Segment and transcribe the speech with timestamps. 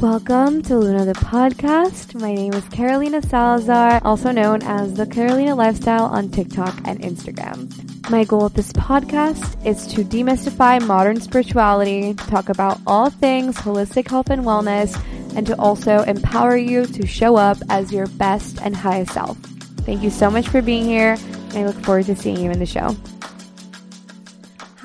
[0.00, 2.18] Welcome to Luna the podcast.
[2.18, 7.68] My name is Carolina Salazar, also known as the Carolina Lifestyle on TikTok and Instagram.
[8.08, 14.08] My goal with this podcast is to demystify modern spirituality, talk about all things holistic
[14.08, 14.98] health and wellness,
[15.36, 19.36] and to also empower you to show up as your best and highest self.
[19.84, 21.18] Thank you so much for being here,
[21.50, 22.96] and I look forward to seeing you in the show.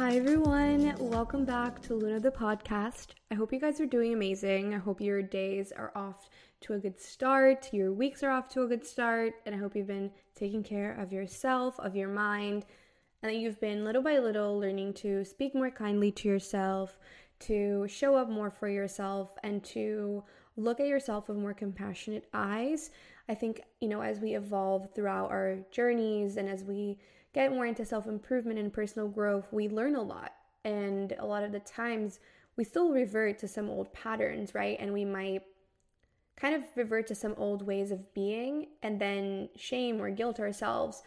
[0.05, 0.93] Hi, everyone.
[0.99, 3.15] Welcome back to Luna the podcast.
[3.31, 4.75] I hope you guys are doing amazing.
[4.75, 6.29] I hope your days are off
[6.61, 9.75] to a good start, your weeks are off to a good start, and I hope
[9.75, 12.67] you've been taking care of yourself, of your mind,
[13.23, 16.99] and that you've been little by little learning to speak more kindly to yourself,
[17.39, 20.23] to show up more for yourself, and to
[20.55, 22.91] look at yourself with more compassionate eyes.
[23.27, 26.99] I think, you know, as we evolve throughout our journeys and as we
[27.35, 30.31] get more into self improvement and personal growth, we learn a lot.
[30.63, 32.19] And a lot of the times,
[32.55, 34.77] we still revert to some old patterns, right?
[34.79, 35.43] And we might
[36.37, 41.03] kind of revert to some old ways of being and then shame or guilt ourselves.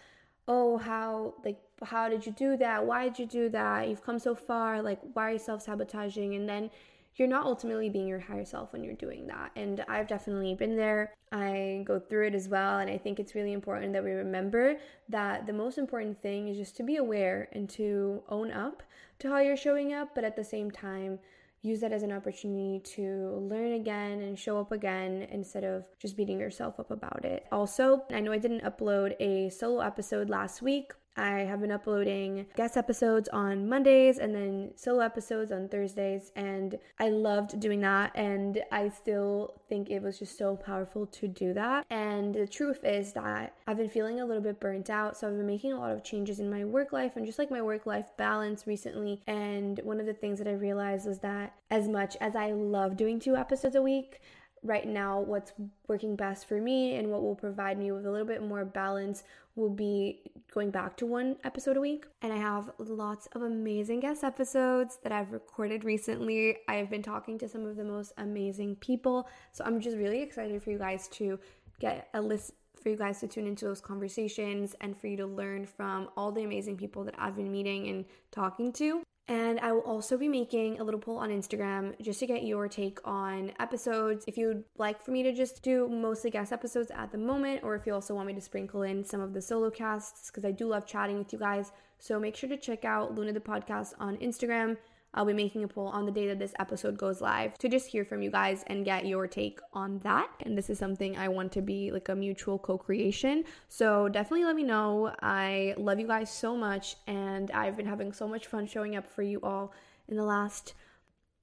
[0.47, 2.87] Oh, how, like, how did you do that?
[2.87, 3.89] Why did you do that?
[3.89, 4.83] You've come so far.
[4.83, 6.35] Like, why are you self sabotaging?
[6.35, 6.71] And then
[7.19, 9.51] you're not ultimately being your higher self when you're doing that.
[9.57, 11.13] And I've definitely been there.
[11.33, 12.79] I go through it as well.
[12.79, 14.77] And I think it's really important that we remember
[15.09, 18.83] that the most important thing is just to be aware and to own up
[19.19, 21.19] to how you're showing up, but at the same time,
[21.63, 26.17] use that as an opportunity to learn again and show up again instead of just
[26.17, 27.47] beating yourself up about it.
[27.51, 30.93] Also, I know I didn't upload a solo episode last week.
[31.19, 36.79] I have been uploading guest episodes on Mondays and then solo episodes on Thursdays, and
[36.99, 38.13] I loved doing that.
[38.15, 41.85] And I still think it was just so powerful to do that.
[41.91, 45.37] And the truth is that I've been feeling a little bit burnt out, so I've
[45.37, 47.85] been making a lot of changes in my work life and just like my work
[47.85, 49.21] life balance recently.
[49.27, 52.97] And one of the things that I realized was that as much as I love
[52.97, 54.21] doing two episodes a week,
[54.63, 55.53] right now what's
[55.87, 59.23] working best for me and what will provide me with a little bit more balance
[59.55, 60.21] will be
[60.53, 62.07] going back to one episode a week.
[62.23, 66.59] And I have lots of amazing guest episodes that I've recorded recently.
[66.69, 69.29] I've been talking to some of the most amazing people.
[69.53, 71.39] So I'm just really excited for you guys to
[71.81, 75.27] get a list for you guys to tune into those conversations and for you to
[75.27, 79.03] learn from all the amazing people that I've been meeting and talking to.
[79.29, 82.67] And I will also be making a little poll on Instagram just to get your
[82.67, 84.25] take on episodes.
[84.27, 87.75] If you'd like for me to just do mostly guest episodes at the moment, or
[87.75, 90.51] if you also want me to sprinkle in some of the solo casts, because I
[90.51, 91.73] do love chatting with you guys.
[91.99, 94.79] So make sure to check out Luna the Podcast on Instagram.
[95.15, 97.87] I'll be making a poll on the day that this episode goes live to just
[97.87, 100.29] hear from you guys and get your take on that.
[100.41, 103.45] And this is something I want to be like a mutual co creation.
[103.69, 105.13] So definitely let me know.
[105.23, 109.07] I love you guys so much, and I've been having so much fun showing up
[109.07, 109.73] for you all
[110.09, 110.75] in the last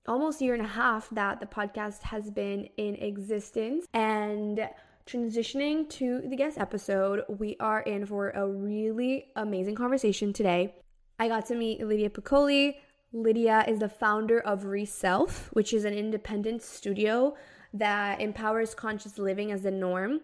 [0.08, 3.86] almost year and a half that the podcast has been in existence.
[3.94, 4.70] And
[5.08, 10.76] transitioning to the guest episode, we are in for a really amazing conversation today.
[11.20, 12.76] I got to meet Lydia Piccoli,
[13.14, 17.36] Lydia is the founder of Reself, which is an independent studio
[17.74, 20.22] that empowers conscious living as the norm.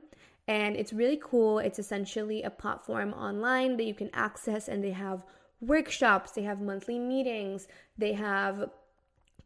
[0.47, 1.59] And it's really cool.
[1.59, 5.23] It's essentially a platform online that you can access, and they have
[5.61, 8.69] workshops, they have monthly meetings, they have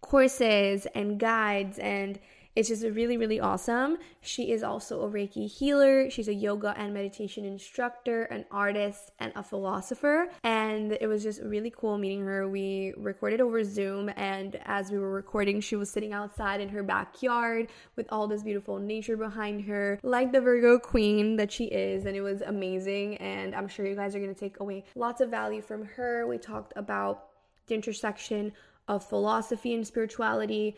[0.01, 2.19] courses and guides and
[2.55, 3.97] it's just really, really awesome.
[4.21, 6.09] She is also a Reiki healer.
[6.09, 10.29] She's a yoga and meditation instructor, an artist, and a philosopher.
[10.43, 12.47] And it was just really cool meeting her.
[12.47, 16.81] We recorded over Zoom, and as we were recording, she was sitting outside in her
[16.81, 22.05] backyard with all this beautiful nature behind her, like the Virgo queen that she is.
[22.05, 23.17] And it was amazing.
[23.17, 26.25] And I'm sure you guys are going to take away lots of value from her.
[26.25, 27.25] We talked about
[27.67, 28.53] the intersection
[28.87, 30.75] of philosophy and spirituality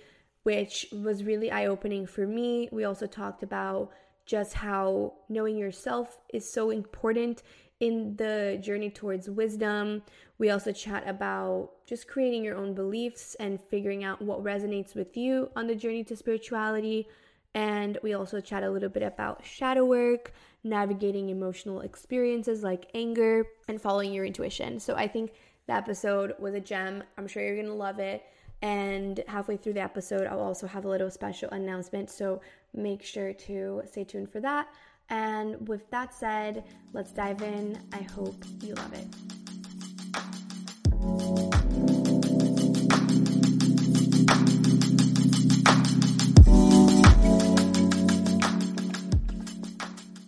[0.47, 2.69] which was really eye opening for me.
[2.71, 3.91] We also talked about
[4.25, 7.43] just how knowing yourself is so important
[7.81, 10.03] in the journey towards wisdom.
[10.37, 15.17] We also chat about just creating your own beliefs and figuring out what resonates with
[15.17, 17.09] you on the journey to spirituality.
[17.53, 20.31] And we also chat a little bit about shadow work,
[20.63, 24.79] navigating emotional experiences like anger, and following your intuition.
[24.79, 25.33] So I think
[25.67, 27.03] the episode was a gem.
[27.17, 28.23] I'm sure you're going to love it.
[28.63, 32.09] And halfway through the episode, I'll also have a little special announcement.
[32.09, 32.41] So
[32.73, 34.67] make sure to stay tuned for that.
[35.09, 37.79] And with that said, let's dive in.
[37.93, 39.07] I hope you love it.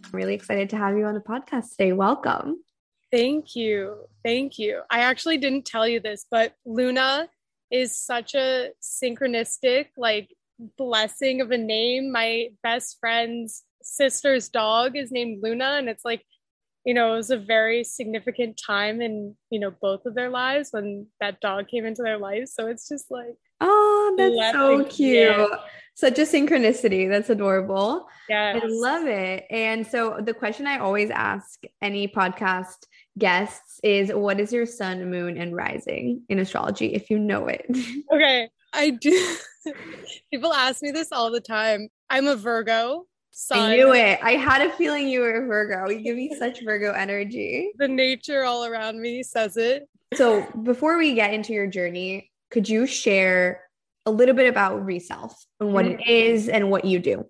[0.05, 1.93] I'm really excited to have you on the podcast today.
[1.93, 2.63] Welcome.
[3.11, 4.05] Thank you.
[4.23, 4.81] Thank you.
[4.91, 7.27] I actually didn't tell you this, but Luna
[7.71, 10.35] is such a synchronistic, like,
[10.77, 12.11] blessing of a name.
[12.11, 16.23] My best friend's sister's dog is named Luna, and it's like,
[16.85, 20.69] you know, it was a very significant time in, you know, both of their lives
[20.71, 22.53] when that dog came into their lives.
[22.53, 25.49] So it's just like, oh, that's so cute.
[25.95, 27.09] Such a synchronicity.
[27.09, 28.07] That's adorable.
[28.29, 28.57] Yeah.
[28.63, 29.45] I love it.
[29.49, 32.85] And so the question I always ask any podcast
[33.19, 37.65] guests is what is your sun, moon, and rising in astrology, if you know it?
[38.11, 38.49] Okay.
[38.73, 39.35] I do.
[40.31, 41.89] People ask me this all the time.
[42.09, 43.05] I'm a Virgo.
[43.31, 43.59] Sun.
[43.59, 44.19] I knew it.
[44.21, 45.89] I had a feeling you were a Virgo.
[45.89, 47.71] You give me such Virgo energy.
[47.77, 49.87] The nature all around me says it.
[50.15, 53.63] So, before we get into your journey, could you share
[54.05, 55.99] a little bit about Reself and what mm-hmm.
[55.99, 57.25] it is and what you do?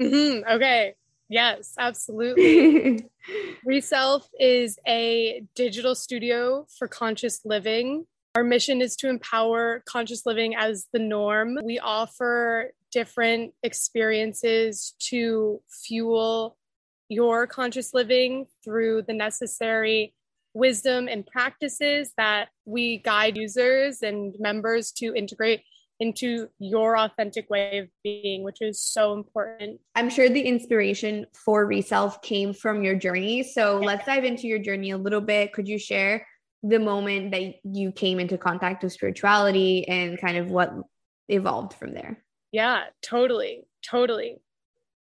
[0.00, 0.48] Mm-hmm.
[0.54, 0.94] Okay.
[1.30, 2.98] Yes, absolutely.
[2.98, 3.68] Mm-hmm.
[3.68, 8.06] Reself is a digital studio for conscious living.
[8.34, 11.58] Our mission is to empower conscious living as the norm.
[11.64, 16.56] We offer different experiences to fuel
[17.08, 20.14] your conscious living through the necessary
[20.54, 25.62] wisdom and practices that we guide users and members to integrate
[26.00, 29.80] into your authentic way of being, which is so important.
[29.94, 33.42] I'm sure the inspiration for Reself came from your journey.
[33.42, 35.52] So let's dive into your journey a little bit.
[35.52, 36.26] Could you share
[36.62, 40.72] the moment that you came into contact with spirituality and kind of what
[41.28, 42.24] evolved from there?
[42.50, 43.64] Yeah, totally.
[43.82, 44.38] Totally.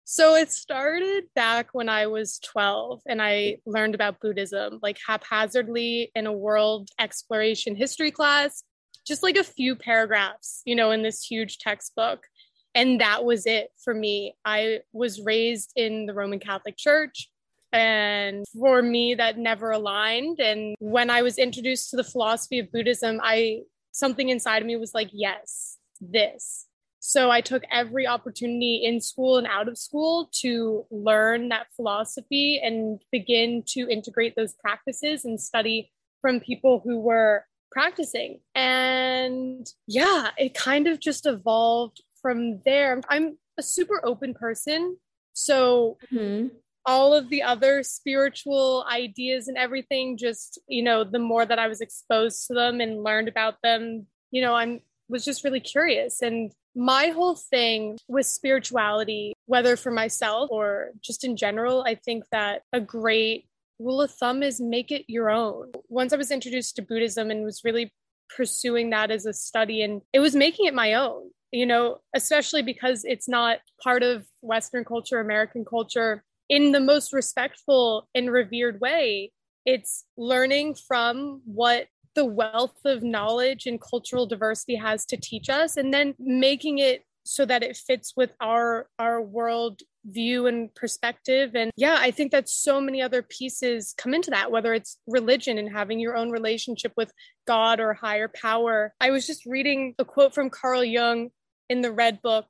[0.03, 6.11] So it started back when I was 12 and I learned about Buddhism, like haphazardly
[6.15, 8.63] in a world exploration history class
[9.06, 12.25] just like a few paragraphs, you know, in this huge textbook.
[12.74, 14.36] And that was it for me.
[14.45, 17.30] I was raised in the Roman Catholic Church.
[17.74, 20.39] And for me, that never aligned.
[20.39, 23.62] And when I was introduced to the philosophy of Buddhism, I
[23.92, 26.68] something inside of me was like, yes, this.
[27.00, 32.62] So I took every opportunity in school and out of school to learn that philosophy
[32.63, 38.39] and begin to integrate those practices and study from people who were practicing.
[38.56, 43.01] And yeah, it kind of just evolved from there.
[43.09, 44.97] I'm a super open person.
[45.33, 46.47] So mm-hmm.
[46.85, 51.68] all of the other spiritual ideas and everything, just, you know, the more that I
[51.68, 56.21] was exposed to them and learned about them, you know, I'm was just really curious.
[56.21, 62.24] And my whole thing with spirituality, whether for myself or just in general, I think
[62.31, 63.45] that a great
[63.81, 65.72] rule of thumb is make it your own.
[65.89, 67.92] Once I was introduced to Buddhism and was really
[68.36, 72.62] pursuing that as a study, and it was making it my own, you know, especially
[72.62, 78.80] because it's not part of Western culture, American culture in the most respectful and revered
[78.81, 79.31] way.
[79.66, 85.77] It's learning from what the wealth of knowledge and cultural diversity has to teach us
[85.77, 91.55] and then making it so that it fits with our our world view and perspective.
[91.55, 95.58] And yeah i think that so many other pieces come into that whether it's religion
[95.58, 97.12] and having your own relationship with
[97.48, 98.94] god or higher power.
[99.00, 101.29] I was just reading a quote from carl jung
[101.70, 102.48] in the red book.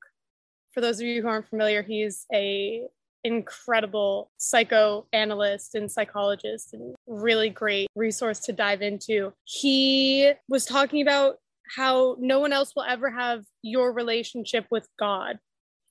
[0.74, 2.84] For those of you who aren't familiar he's a
[3.24, 9.32] incredible psychoanalyst and psychologist and really great resource to dive into.
[9.44, 11.38] He was talking about
[11.76, 15.40] how no one else will ever have your relationship with God.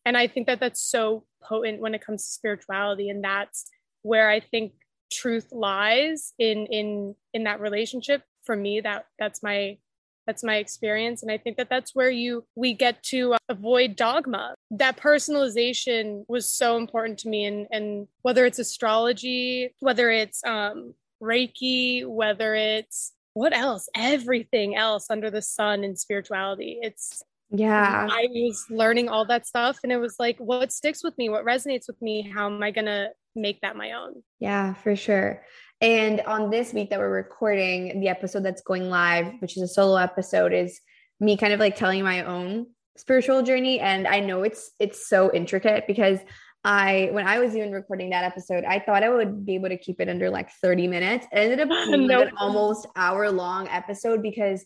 [0.05, 3.69] And I think that that's so potent when it comes to spirituality and that's
[4.03, 4.73] where I think
[5.13, 8.23] truth lies in in in that relationship.
[8.45, 9.79] For me that that's my
[10.27, 11.23] that's my experience.
[11.23, 14.55] And i think that that's where you we get to avoid dogma.
[14.71, 20.95] That personalization was so important to me and and whether it's astrology whether it's um
[21.23, 23.89] reiki whether it's what else?
[23.95, 26.79] Everything else under the sun in spirituality.
[26.83, 28.07] It's yeah.
[28.11, 31.29] I was learning all that stuff and it was like, what sticks with me?
[31.29, 32.23] What resonates with me?
[32.23, 34.23] How am I going to make that my own?
[34.39, 35.45] Yeah, for sure.
[35.81, 39.69] And on this week that we're recording, the episode that's going live, which is a
[39.69, 40.81] solo episode, is
[41.19, 43.81] me kind of like telling my own spiritual journey.
[43.81, 46.19] And I know it's it's so intricate because
[46.63, 49.79] I when I was even recording that episode, I thought I would be able to
[49.79, 51.27] keep it under like 30 minutes.
[51.33, 54.65] It ended up being an almost hour long episode because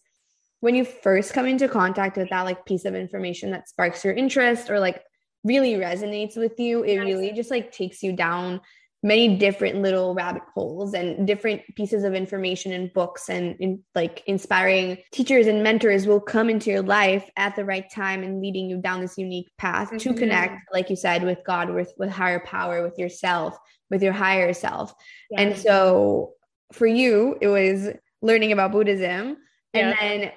[0.60, 4.14] when you first come into contact with that like piece of information that sparks your
[4.14, 5.02] interest or like
[5.44, 8.60] really resonates with you, it really just like takes you down
[9.04, 14.22] many different little rabbit holes and different pieces of information and books and in, like
[14.26, 18.68] inspiring teachers and mentors will come into your life at the right time and leading
[18.68, 19.98] you down this unique path mm-hmm.
[19.98, 23.54] to connect like you said with god with with higher power with yourself
[23.90, 24.94] with your higher self
[25.30, 25.42] yeah.
[25.42, 26.32] and so
[26.72, 27.90] for you it was
[28.22, 29.36] learning about buddhism
[29.74, 29.80] yeah.
[29.80, 30.32] and then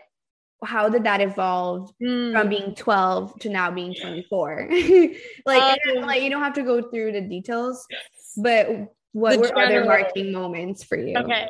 [0.66, 2.34] how did that evolve mm.
[2.34, 4.70] from being 12 to now being 24
[5.46, 7.86] like, um, like you don't have to go through the details
[8.38, 8.68] but
[9.14, 11.18] what were general, other marking moments for you?
[11.18, 11.50] Okay.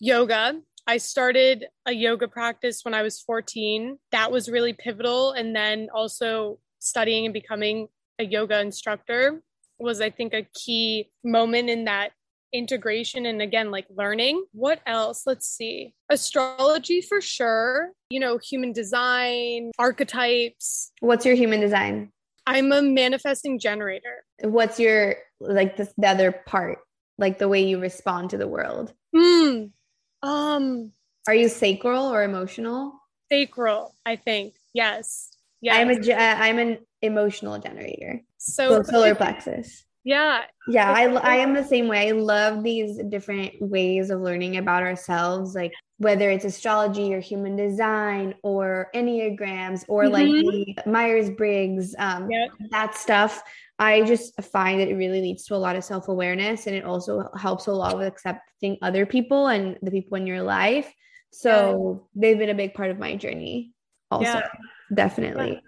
[0.00, 0.60] Yoga.
[0.86, 5.32] I started a yoga practice when i was 14 that was really pivotal.
[5.32, 7.88] And then also studying and becoming
[8.18, 9.42] a yoga instructor
[9.78, 12.12] was i think a key moment in that
[12.52, 14.44] integration and again like learning.
[14.52, 15.22] What else?
[15.26, 15.94] Let's see.
[16.08, 17.92] Astrology for sure.
[18.10, 20.92] You know human design archetypes.
[21.00, 22.12] What's your human design
[22.50, 24.24] i'm a manifesting generator.
[24.42, 26.78] What's your like this, the other part?
[27.18, 28.92] Like the way you respond to the world?
[29.16, 29.64] Hmm.
[30.22, 30.92] Um.
[31.26, 32.92] Are you sacral or emotional?
[33.30, 34.54] Sacral i think.
[34.74, 35.30] Yes.
[35.60, 38.20] Yeah i'm a i'm an emotional generator.
[38.38, 39.84] So, so solar plexus.
[40.02, 40.42] Yeah.
[40.66, 42.08] Yeah, I I am the same way.
[42.08, 47.56] I love these different ways of learning about ourselves like whether it's astrology or human
[47.56, 50.14] design or enneagrams or mm-hmm.
[50.14, 52.48] like the Myers-Briggs um yep.
[52.70, 53.42] that stuff.
[53.78, 57.28] I just find that it really leads to a lot of self-awareness and it also
[57.38, 60.90] helps a lot with accepting other people and the people in your life.
[61.32, 62.20] So, yeah.
[62.20, 63.72] they've been a big part of my journey
[64.10, 64.24] also.
[64.24, 64.48] Yeah.
[64.92, 65.62] Definitely.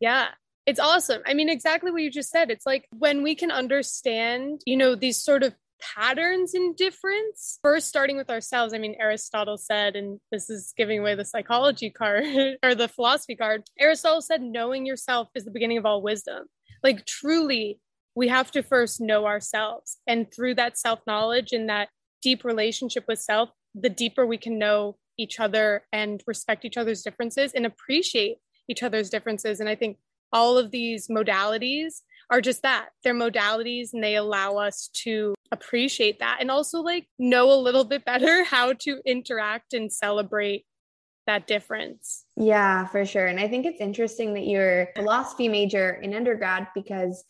[0.00, 0.28] Yeah
[0.66, 1.22] it's awesome.
[1.24, 2.50] I mean, exactly what you just said.
[2.50, 7.88] It's like when we can understand, you know, these sort of patterns in difference, first
[7.88, 8.72] starting with ourselves.
[8.72, 12.24] I mean, Aristotle said, and this is giving away the psychology card
[12.62, 13.64] or the philosophy card.
[13.78, 16.46] Aristotle said, knowing yourself is the beginning of all wisdom.
[16.82, 17.80] Like, truly,
[18.14, 19.98] we have to first know ourselves.
[20.06, 21.88] And through that self knowledge and that
[22.22, 27.02] deep relationship with self, the deeper we can know each other and respect each other's
[27.02, 29.60] differences and appreciate each other's differences.
[29.60, 29.98] And I think
[30.32, 36.18] all of these modalities are just that they're modalities and they allow us to appreciate
[36.20, 40.64] that and also like know a little bit better how to interact and celebrate
[41.26, 42.24] that difference.
[42.36, 43.26] Yeah, for sure.
[43.26, 47.24] And I think it's interesting that you're a philosophy major in undergrad because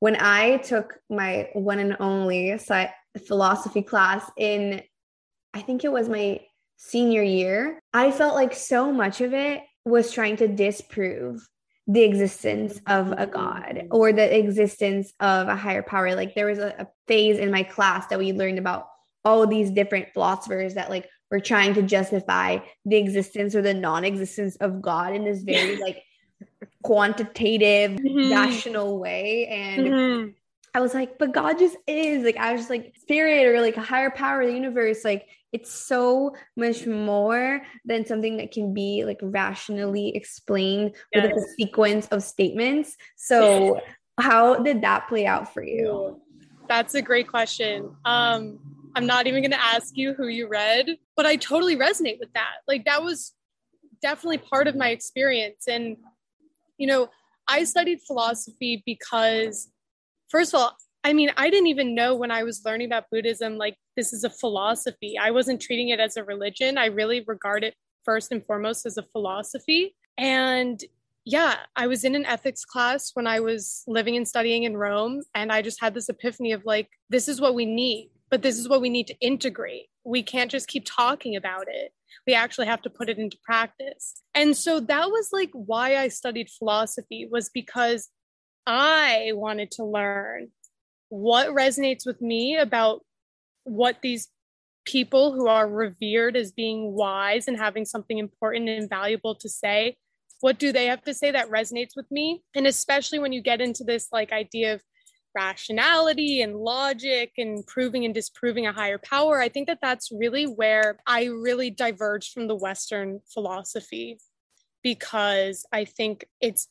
[0.00, 2.58] when I took my one and only
[3.26, 4.82] philosophy class in,
[5.54, 6.40] I think it was my
[6.76, 11.46] senior year, I felt like so much of it was trying to disprove
[11.92, 16.58] the existence of a god or the existence of a higher power like there was
[16.58, 18.88] a, a, phase in my class that we learned about
[19.26, 24.56] all these different philosophers that like were trying to justify the existence or the non-existence
[24.56, 26.02] of god in this very like
[26.82, 28.32] quantitative mm-hmm.
[28.32, 30.30] rational way and mm-hmm.
[30.74, 33.76] i was like but god just is like i was just like spirit or like
[33.76, 38.72] a higher power of the universe like it's so much more than something that can
[38.72, 41.24] be like rationally explained yes.
[41.24, 42.96] with a sequence of statements.
[43.16, 43.80] So,
[44.18, 46.20] how did that play out for you?
[46.68, 47.94] That's a great question.
[48.04, 48.58] Um,
[48.94, 52.32] I'm not even going to ask you who you read, but I totally resonate with
[52.34, 52.56] that.
[52.66, 53.32] Like, that was
[54.00, 55.66] definitely part of my experience.
[55.68, 55.96] And,
[56.78, 57.08] you know,
[57.48, 59.70] I studied philosophy because,
[60.28, 63.58] first of all, I mean, I didn't even know when I was learning about Buddhism,
[63.58, 65.18] like this is a philosophy.
[65.18, 66.78] I wasn't treating it as a religion.
[66.78, 69.94] I really regard it first and foremost as a philosophy.
[70.16, 70.82] And
[71.24, 75.22] yeah, I was in an ethics class when I was living and studying in Rome.
[75.34, 78.58] And I just had this epiphany of like, this is what we need, but this
[78.58, 79.86] is what we need to integrate.
[80.04, 81.92] We can't just keep talking about it.
[82.26, 84.22] We actually have to put it into practice.
[84.34, 88.08] And so that was like why I studied philosophy, was because
[88.66, 90.48] I wanted to learn
[91.12, 93.04] what resonates with me about
[93.64, 94.28] what these
[94.86, 99.94] people who are revered as being wise and having something important and valuable to say
[100.40, 102.42] what do they have to say that resonates with me?
[102.56, 104.82] And especially when you get into this like idea of
[105.36, 110.44] rationality and logic and proving and disproving a higher power i think that that's really
[110.44, 114.18] where i really diverged from the western philosophy
[114.82, 116.68] because i think it's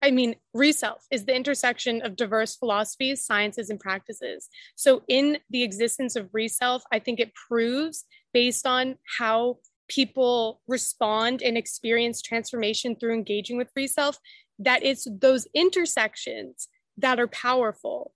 [0.00, 4.48] I mean, reself is the intersection of diverse philosophies, sciences, and practices.
[4.76, 11.42] So, in the existence of reself, I think it proves based on how people respond
[11.42, 14.18] and experience transformation through engaging with reself
[14.58, 18.12] that it's those intersections that are powerful,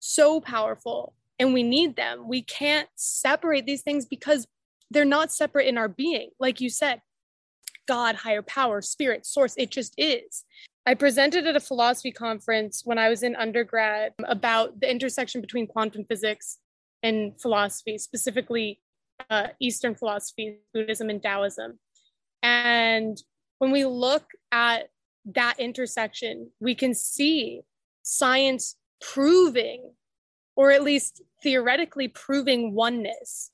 [0.00, 2.28] so powerful, and we need them.
[2.28, 4.46] We can't separate these things because
[4.90, 6.30] they're not separate in our being.
[6.38, 7.00] Like you said,
[7.86, 9.54] God, higher power, spirit, source.
[9.56, 10.44] It just is.
[10.86, 15.66] I presented at a philosophy conference when I was in undergrad about the intersection between
[15.66, 16.58] quantum physics
[17.02, 18.80] and philosophy, specifically
[19.30, 21.78] uh, Eastern philosophy, Buddhism, and Taoism.
[22.42, 23.16] And
[23.58, 24.90] when we look at
[25.24, 27.62] that intersection, we can see
[28.02, 29.92] science proving,
[30.54, 33.50] or at least theoretically proving oneness.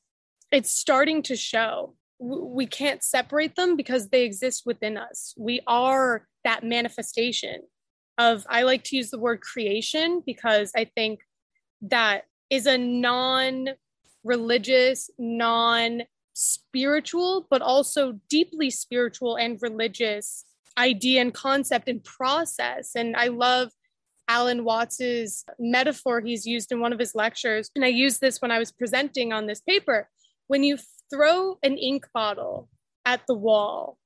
[0.51, 1.95] It's starting to show.
[2.21, 5.35] We can't separate them because they exist within us.
[5.39, 7.63] We are that manifestation
[8.19, 11.21] of, I like to use the word creation because I think
[11.83, 13.71] that is a non
[14.23, 16.03] religious, non
[16.35, 20.45] spiritual, but also deeply spiritual and religious
[20.79, 22.93] idea and concept and process.
[22.95, 23.71] And I love
[24.29, 27.71] Alan Watts's metaphor he's used in one of his lectures.
[27.75, 30.09] And I used this when I was presenting on this paper.
[30.47, 30.79] When you
[31.13, 32.69] throw an ink bottle
[33.05, 33.99] at the wall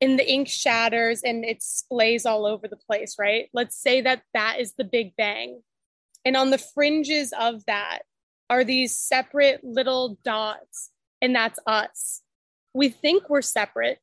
[0.00, 3.48] and the ink shatters and it splays all over the place, right?
[3.52, 5.62] Let's say that that is the Big Bang.
[6.24, 8.00] And on the fringes of that
[8.50, 12.22] are these separate little dots, and that's us.
[12.74, 13.98] We think we're separate.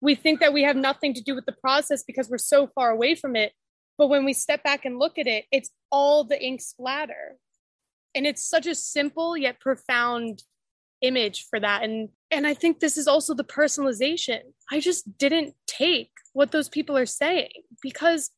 [0.00, 2.90] We think that we have nothing to do with the process because we're so far
[2.90, 3.52] away from it.
[3.98, 7.36] But when we step back and look at it, it's all the ink splatter.
[8.14, 10.42] And it's such a simple yet profound
[11.02, 11.82] image for that.
[11.82, 14.40] And and I think this is also the personalization.
[14.70, 17.50] I just didn't take what those people are saying
[17.82, 18.30] because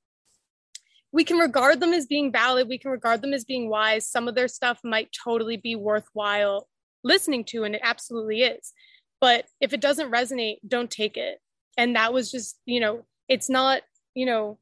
[1.12, 2.68] we can regard them as being valid.
[2.68, 4.08] We can regard them as being wise.
[4.08, 6.68] Some of their stuff might totally be worthwhile
[7.04, 8.72] listening to and it absolutely is.
[9.20, 11.38] But if it doesn't resonate don't take it.
[11.76, 13.82] And that was just you know it's not
[14.14, 14.58] you know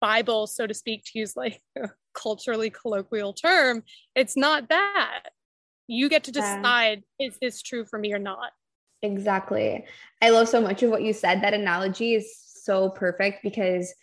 [0.00, 3.82] bible so to speak to use like a culturally colloquial term
[4.14, 5.22] it's not that
[5.86, 7.28] you get to decide yeah.
[7.28, 8.50] is this true for me or not?
[9.02, 9.84] Exactly.
[10.22, 11.42] I love so much of what you said.
[11.42, 13.94] That analogy is so perfect because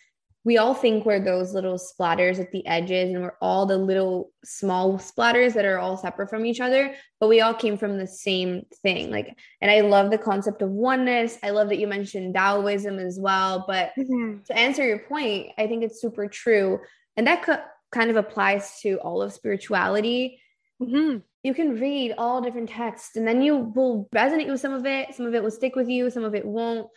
[0.44, 4.30] we all think we're those little splatters at the edges and we're all the little
[4.44, 8.06] small splatters that are all separate from each other but we all came from the
[8.06, 9.10] same thing.
[9.10, 11.38] Like and i love the concept of oneness.
[11.42, 14.42] I love that you mentioned taoism as well but mm-hmm.
[14.44, 16.78] to answer your point i think it's super true.
[17.16, 20.40] And that co- kind of applies to all of spirituality
[20.86, 21.18] mm-hmm.
[21.42, 25.14] you can read all different texts and then you will resonate with some of it
[25.14, 26.88] some of it will stick with you some of it won't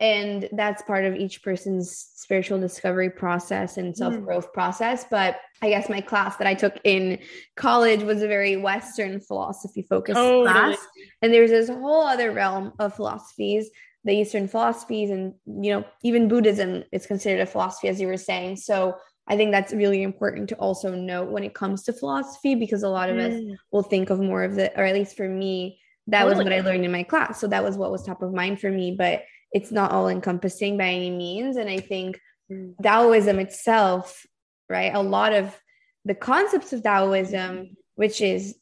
[0.00, 4.52] and that's part of each person's spiritual discovery process and self-growth mm.
[4.52, 7.18] process but i guess my class that i took in
[7.56, 10.50] college was a very western philosophy focused totally.
[10.50, 10.78] class
[11.22, 13.70] and there's this whole other realm of philosophies
[14.04, 18.16] the eastern philosophies and you know even buddhism is considered a philosophy as you were
[18.16, 18.94] saying so
[19.28, 22.88] i think that's really important to also note when it comes to philosophy because a
[22.88, 23.52] lot of mm.
[23.52, 26.36] us will think of more of the or at least for me that totally.
[26.36, 28.60] was what i learned in my class so that was what was top of mind
[28.60, 31.56] for me but it's not all encompassing by any means.
[31.56, 32.20] And I think
[32.52, 32.74] mm.
[32.82, 34.26] Taoism itself,
[34.68, 34.92] right?
[34.92, 35.56] A lot of
[36.04, 38.56] the concepts of Taoism, which is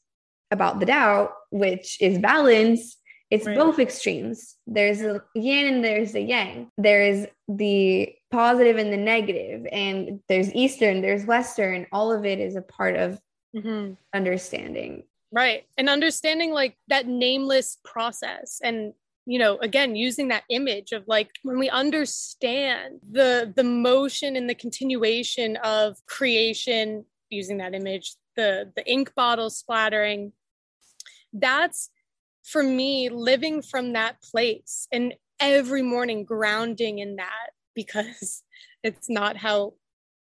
[0.52, 2.98] about the Tao, which is balance,
[3.30, 3.56] it's right.
[3.56, 4.56] both extremes.
[4.66, 6.70] There's a yin and there's a yang.
[6.76, 11.86] There's the positive and the negative, and there's Eastern, there's Western.
[11.92, 13.20] All of it is a part of
[13.54, 13.92] mm-hmm.
[14.12, 15.04] understanding.
[15.30, 15.64] Right.
[15.78, 18.92] And understanding like that nameless process and
[19.24, 24.50] you know again using that image of like when we understand the the motion and
[24.50, 30.32] the continuation of creation using that image the the ink bottle splattering
[31.32, 31.88] that's
[32.42, 38.42] for me living from that place and every morning grounding in that because
[38.82, 39.74] it's not how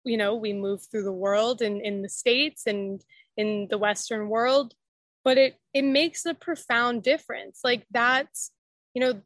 [0.03, 3.01] you know we move through the world and in the states and
[3.37, 4.75] in the western world
[5.23, 7.61] but it it makes a profound difference.
[7.63, 8.51] Like that's
[8.93, 9.21] you know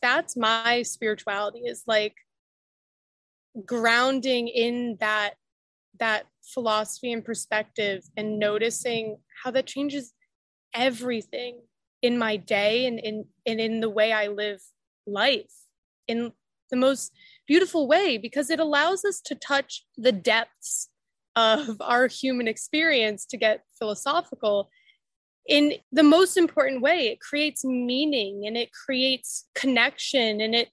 [0.00, 2.14] that's my spirituality is like
[3.66, 5.34] grounding in that
[5.98, 10.14] that philosophy and perspective and noticing how that changes
[10.72, 11.60] everything
[12.00, 14.60] in my day and in and in the way I live
[15.06, 15.52] life.
[16.06, 16.32] In
[16.70, 17.12] the most
[17.50, 20.88] beautiful way because it allows us to touch the depths
[21.34, 24.70] of our human experience to get philosophical
[25.48, 27.08] in the most important way.
[27.08, 30.68] It creates meaning and it creates connection and it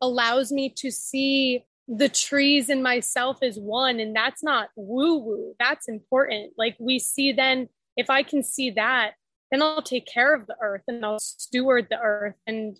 [0.00, 3.98] allows me to see the trees and myself as one.
[3.98, 6.52] And that's not woo woo, that's important.
[6.56, 9.14] Like we see then, if I can see that,
[9.50, 12.78] then I'll take care of the earth and I'll steward the earth and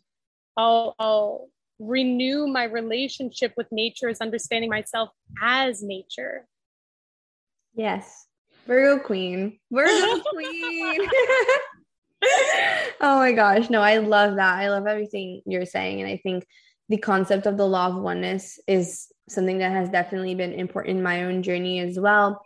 [0.57, 1.49] I'll, I'll
[1.81, 5.09] renew my relationship with nature is understanding myself
[5.43, 6.47] as nature.
[7.75, 8.27] Yes.
[8.67, 9.59] Virgo queen.
[9.73, 11.09] Virgo queen.
[13.01, 13.71] oh my gosh.
[13.71, 14.59] No, I love that.
[14.59, 16.03] I love everything you're saying.
[16.03, 16.47] And I think
[16.91, 21.03] the concept of the law of oneness is something that has definitely been important in
[21.03, 22.43] my own journey as well.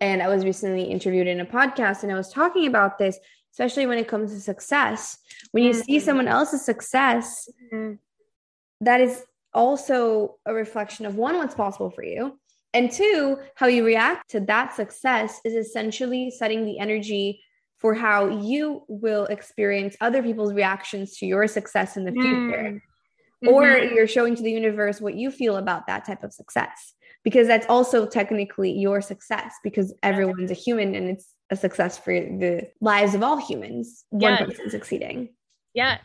[0.00, 3.18] And I was recently interviewed in a podcast and I was talking about this,
[3.52, 5.16] especially when it comes to success.
[5.52, 5.80] When you mm-hmm.
[5.80, 7.94] see someone else's success, mm-hmm.
[8.84, 12.38] That is also a reflection of one, what's possible for you.
[12.72, 17.40] And two, how you react to that success is essentially setting the energy
[17.78, 22.72] for how you will experience other people's reactions to your success in the future.
[22.72, 22.80] Mm
[23.44, 23.54] mm-hmm.
[23.54, 27.46] or you're showing to the universe what you feel about that type of success because
[27.46, 32.68] that's also technically your success because everyone's a human and it's a success for the
[32.80, 35.28] lives of all humans one person succeeding
[35.74, 36.00] yes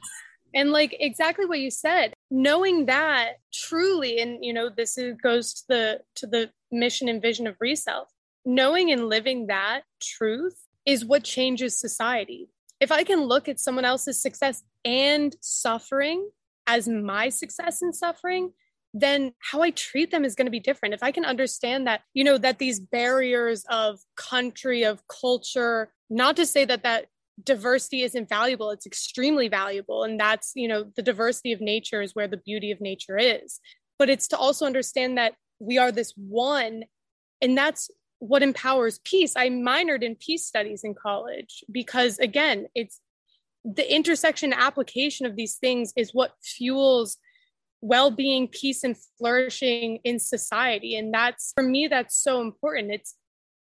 [0.54, 5.54] and like exactly what you said knowing that truly and you know this is, goes
[5.54, 8.10] to the to the mission and vision of reself
[8.46, 13.86] knowing and living that truth is what changes society if i can look at someone
[13.86, 16.30] else's success and suffering
[16.70, 18.54] as my success and suffering,
[18.94, 20.94] then how I treat them is going to be different.
[20.94, 26.36] If I can understand that, you know, that these barriers of country, of culture, not
[26.36, 27.08] to say that that
[27.44, 30.04] diversity is invaluable it's extremely valuable.
[30.04, 33.60] And that's, you know, the diversity of nature is where the beauty of nature is.
[33.98, 36.84] But it's to also understand that we are this one.
[37.42, 39.36] And that's what empowers peace.
[39.36, 43.00] I minored in peace studies in college because, again, it's
[43.66, 47.18] the intersection application of these things is what fuels
[47.82, 53.16] well-being peace and flourishing in society and that's for me that's so important it's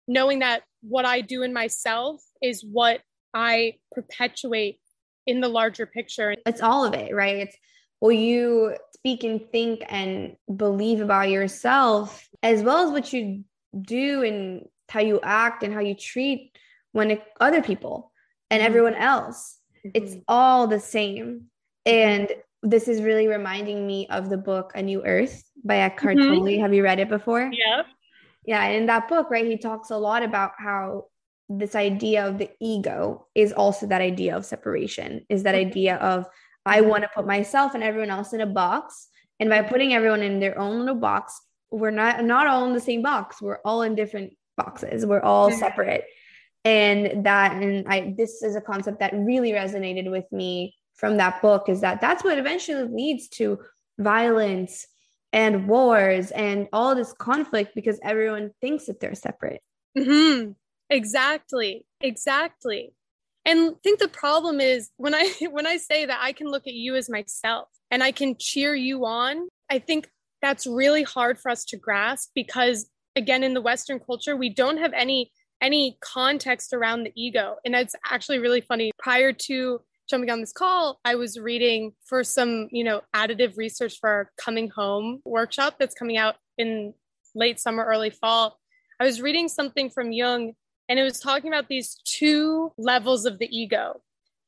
[0.09, 3.01] knowing that what i do in myself is what
[3.35, 4.81] i perpetuate
[5.27, 7.57] in the larger picture it's all of it right it's
[8.01, 13.45] what you speak and think and believe about yourself as well as what you
[13.81, 16.53] do and how you act and how you treat
[16.93, 18.13] when it, other people
[18.51, 18.67] and mm-hmm.
[18.67, 19.59] everyone else
[19.95, 20.23] it's mm-hmm.
[20.29, 21.45] all the same.
[21.87, 22.31] And
[22.63, 26.45] this is really reminding me of the book A New Earth by Eckhart mm-hmm.
[26.45, 26.61] Tolle.
[26.61, 27.51] Have you read it before?
[27.53, 27.83] Yeah.
[28.45, 28.65] Yeah.
[28.65, 31.05] And in that book, right, he talks a lot about how
[31.49, 35.69] this idea of the ego is also that idea of separation, is that mm-hmm.
[35.69, 36.27] idea of
[36.67, 39.09] I want to put myself and everyone else in a box.
[39.41, 42.81] And by putting everyone in their own little box, we're not not all in the
[42.81, 43.41] same box.
[43.41, 45.07] We're all in different boxes.
[45.07, 45.59] We're all mm-hmm.
[45.59, 46.05] separate
[46.65, 51.41] and that and i this is a concept that really resonated with me from that
[51.41, 53.59] book is that that's what eventually leads to
[53.99, 54.87] violence
[55.33, 59.63] and wars and all this conflict because everyone thinks that they're separate
[59.97, 60.51] mm-hmm.
[60.91, 62.93] Exactly exactly
[63.45, 66.67] and I think the problem is when i when i say that i can look
[66.67, 70.09] at you as myself and i can cheer you on i think
[70.41, 74.79] that's really hard for us to grasp because again in the western culture we don't
[74.79, 77.57] have any any context around the ego.
[77.65, 78.93] And it's actually really funny.
[78.99, 83.99] Prior to jumping on this call, I was reading for some, you know, additive research
[84.01, 86.95] for our coming home workshop that's coming out in
[87.35, 88.59] late summer, early fall.
[89.01, 90.53] I was reading something from Jung
[90.89, 94.01] and it was talking about these two levels of the ego.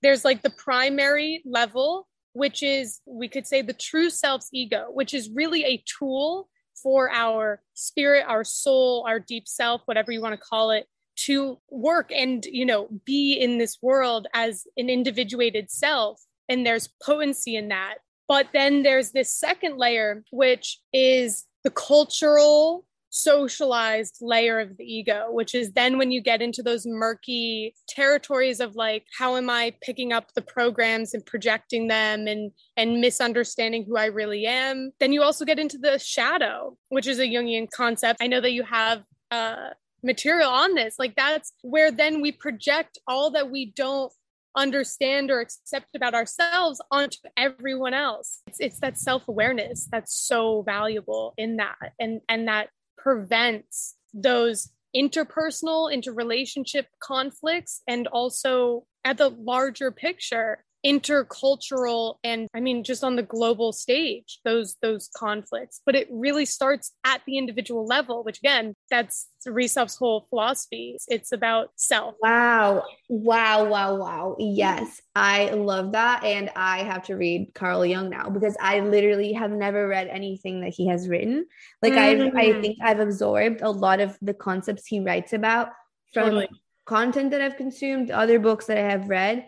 [0.02, 5.12] There's like the primary level, which is, we could say, the true self's ego, which
[5.12, 6.48] is really a tool
[6.82, 11.58] for our spirit, our soul, our deep self, whatever you want to call it, to
[11.68, 17.56] work and you know be in this world as an individuated self and there's potency
[17.56, 24.76] in that but then there's this second layer which is the cultural socialized layer of
[24.76, 29.36] the ego which is then when you get into those murky territories of like how
[29.36, 34.46] am i picking up the programs and projecting them and and misunderstanding who i really
[34.46, 38.40] am then you also get into the shadow which is a jungian concept i know
[38.40, 39.70] that you have uh,
[40.02, 40.96] material on this.
[40.98, 44.12] Like that's where then we project all that we don't
[44.56, 48.42] understand or accept about ourselves onto everyone else.
[48.48, 52.70] It's, it's that self-awareness that's so valuable in that and and that
[53.02, 62.82] prevents those interpersonal interrelationship conflicts and also at the larger picture intercultural and i mean
[62.82, 65.80] just on the global stage those those conflicts.
[65.84, 70.96] But it really starts at the individual level which again that's reself's whole philosophy.
[71.08, 72.14] It's about self.
[72.20, 72.84] Wow.
[73.08, 74.36] Wow wow wow.
[74.38, 76.24] Yes i love that.
[76.24, 80.62] And i have to read carl jung now because i literally have never read anything
[80.62, 81.46] that he has written.
[81.82, 82.36] Like mm-hmm.
[82.36, 85.68] i i think i've absorbed a lot of the concepts he writes about
[86.12, 86.48] from totally.
[86.86, 89.46] content that i've consumed other books that i have read.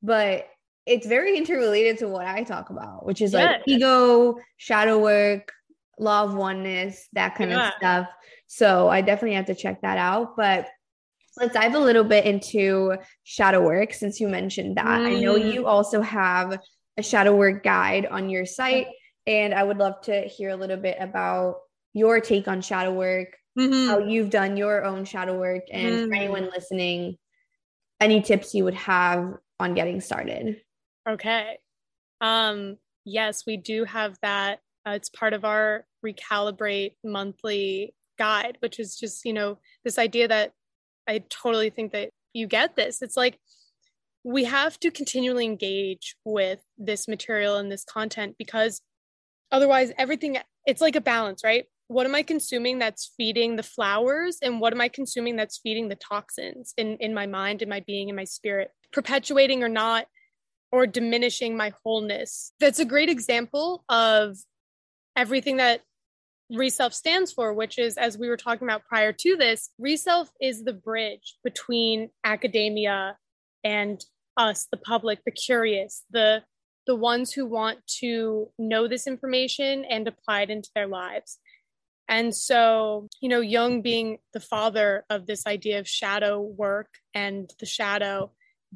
[0.00, 0.46] But
[0.88, 5.52] it's very interrelated to what I talk about, which is like ego, shadow work,
[5.98, 7.68] law of oneness, that kind yeah.
[7.68, 8.08] of stuff.
[8.46, 10.36] So I definitely have to check that out.
[10.36, 10.66] But
[11.36, 15.02] let's dive a little bit into shadow work since you mentioned that.
[15.02, 15.06] Mm.
[15.06, 15.52] I know mm.
[15.52, 16.58] you also have
[16.96, 18.88] a shadow work guide on your site.
[19.26, 21.56] And I would love to hear a little bit about
[21.92, 23.88] your take on shadow work, mm-hmm.
[23.88, 26.08] how you've done your own shadow work, and mm-hmm.
[26.08, 27.18] for anyone listening,
[28.00, 30.62] any tips you would have on getting started.
[31.08, 31.58] Okay.
[32.20, 34.60] Um, yes, we do have that.
[34.86, 40.28] Uh, it's part of our recalibrate monthly guide, which is just, you know, this idea
[40.28, 40.52] that
[41.08, 43.00] I totally think that you get this.
[43.00, 43.38] It's like
[44.22, 48.82] we have to continually engage with this material and this content because
[49.50, 51.64] otherwise everything it's like a balance, right?
[51.86, 55.88] What am I consuming that's feeding the flowers and what am I consuming that's feeding
[55.88, 58.70] the toxins in in my mind, in my being, in my spirit?
[58.92, 60.06] Perpetuating or not
[60.70, 62.52] or diminishing my wholeness.
[62.60, 64.36] That's a great example of
[65.16, 65.82] everything that
[66.50, 70.64] Reself stands for, which is, as we were talking about prior to this, Reself is
[70.64, 73.18] the bridge between academia
[73.62, 74.02] and
[74.36, 76.42] us, the public, the curious, the
[76.88, 81.38] the ones who want to know this information and apply it into their lives.
[82.08, 87.52] And so, you know, Jung being the father of this idea of shadow work and
[87.60, 88.32] the shadow,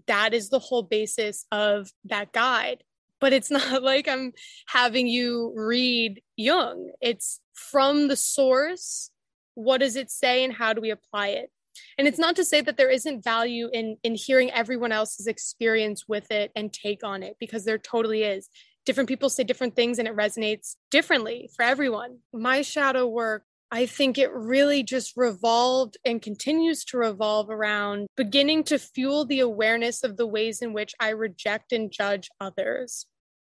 [0.07, 2.85] that is the whole basis of that guide.
[3.21, 4.33] But it's not like I'm
[4.67, 6.91] having you read Jung.
[7.01, 9.11] It's from the source.
[9.55, 11.51] What does it say and how do we apply it?
[11.99, 16.07] And it's not to say that there isn't value in in hearing everyone else's experience
[16.07, 18.49] with it and take on it because there totally is.
[18.85, 22.19] Different people say different things and it resonates differently for everyone.
[22.33, 28.65] My shadow work I think it really just revolved and continues to revolve around beginning
[28.65, 33.07] to fuel the awareness of the ways in which I reject and judge others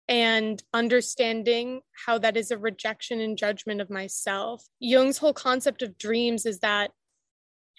[0.06, 4.64] and understanding how that is a rejection and judgment of myself.
[4.78, 6.92] Jung's whole concept of dreams is that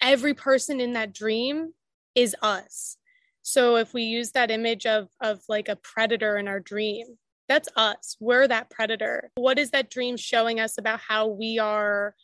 [0.02, 1.72] every person in that dream
[2.14, 2.98] is us.
[3.40, 7.06] So if we use that image of of like a predator in our dream,
[7.48, 8.16] that's us.
[8.20, 9.30] We're that predator.
[9.36, 12.14] What is that dream showing us about how we are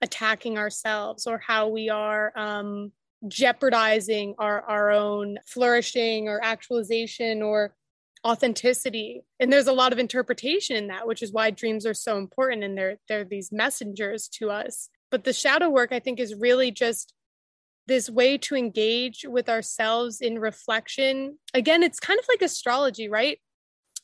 [0.00, 2.92] attacking ourselves or how we are um,
[3.26, 7.74] jeopardizing our, our own flourishing or actualization or
[8.26, 9.22] authenticity.
[9.40, 12.64] And there's a lot of interpretation in that which is why dreams are so important
[12.64, 14.88] and they're they're these messengers to us.
[15.10, 17.14] But the shadow work i think is really just
[17.86, 21.38] this way to engage with ourselves in reflection.
[21.54, 23.38] Again it's kind of like astrology right?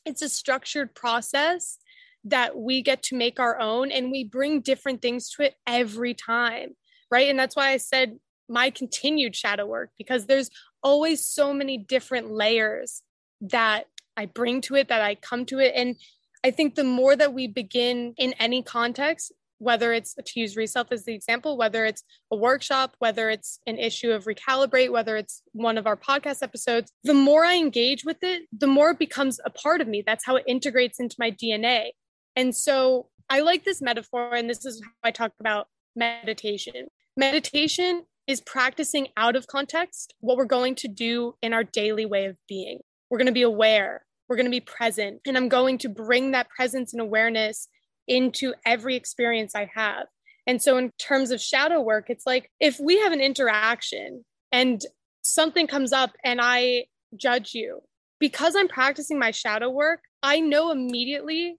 [0.05, 1.77] It's a structured process
[2.25, 6.13] that we get to make our own and we bring different things to it every
[6.13, 6.75] time
[7.09, 10.49] right and that's why i said my continued shadow work because there's
[10.83, 13.01] always so many different layers
[13.41, 13.85] that
[14.17, 15.73] I bring to it, that I come to it.
[15.75, 15.95] And
[16.43, 20.87] I think the more that we begin in any context, whether it's to use reself
[20.91, 25.41] as the example, whether it's a workshop, whether it's an issue of recalibrate, whether it's
[25.53, 29.39] one of our podcast episodes, the more I engage with it, the more it becomes
[29.43, 30.03] a part of me.
[30.05, 31.91] That's how it integrates into my DNA.
[32.35, 36.87] And so I like this metaphor, and this is how I talk about meditation.
[37.17, 42.25] Meditation is practicing out of context what we're going to do in our daily way
[42.25, 42.79] of being.
[43.09, 46.31] We're going to be aware, we're going to be present, and I'm going to bring
[46.31, 47.67] that presence and awareness
[48.07, 50.07] into every experience I have.
[50.47, 54.81] And so, in terms of shadow work, it's like if we have an interaction and
[55.21, 57.81] something comes up and I judge you,
[58.19, 61.57] because I'm practicing my shadow work, I know immediately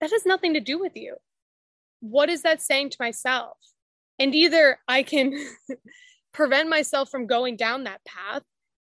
[0.00, 1.16] that has nothing to do with you.
[2.00, 3.56] What is that saying to myself?
[4.18, 5.32] And either I can
[6.32, 8.42] prevent myself from going down that path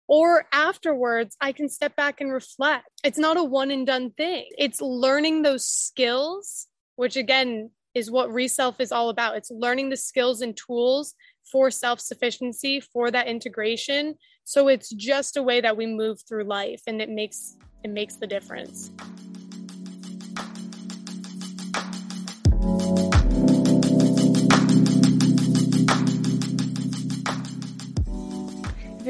[0.09, 2.89] or afterwards, I can step back and reflect.
[3.05, 4.47] It's not a one and done thing.
[4.59, 9.37] It's learning those skills, which again is what Reself is all about.
[9.37, 11.15] It's learning the skills and tools
[11.51, 14.17] for self sufficiency, for that integration.
[14.45, 18.17] So it's just a way that we move through life and it makes it makes
[18.17, 18.91] the difference.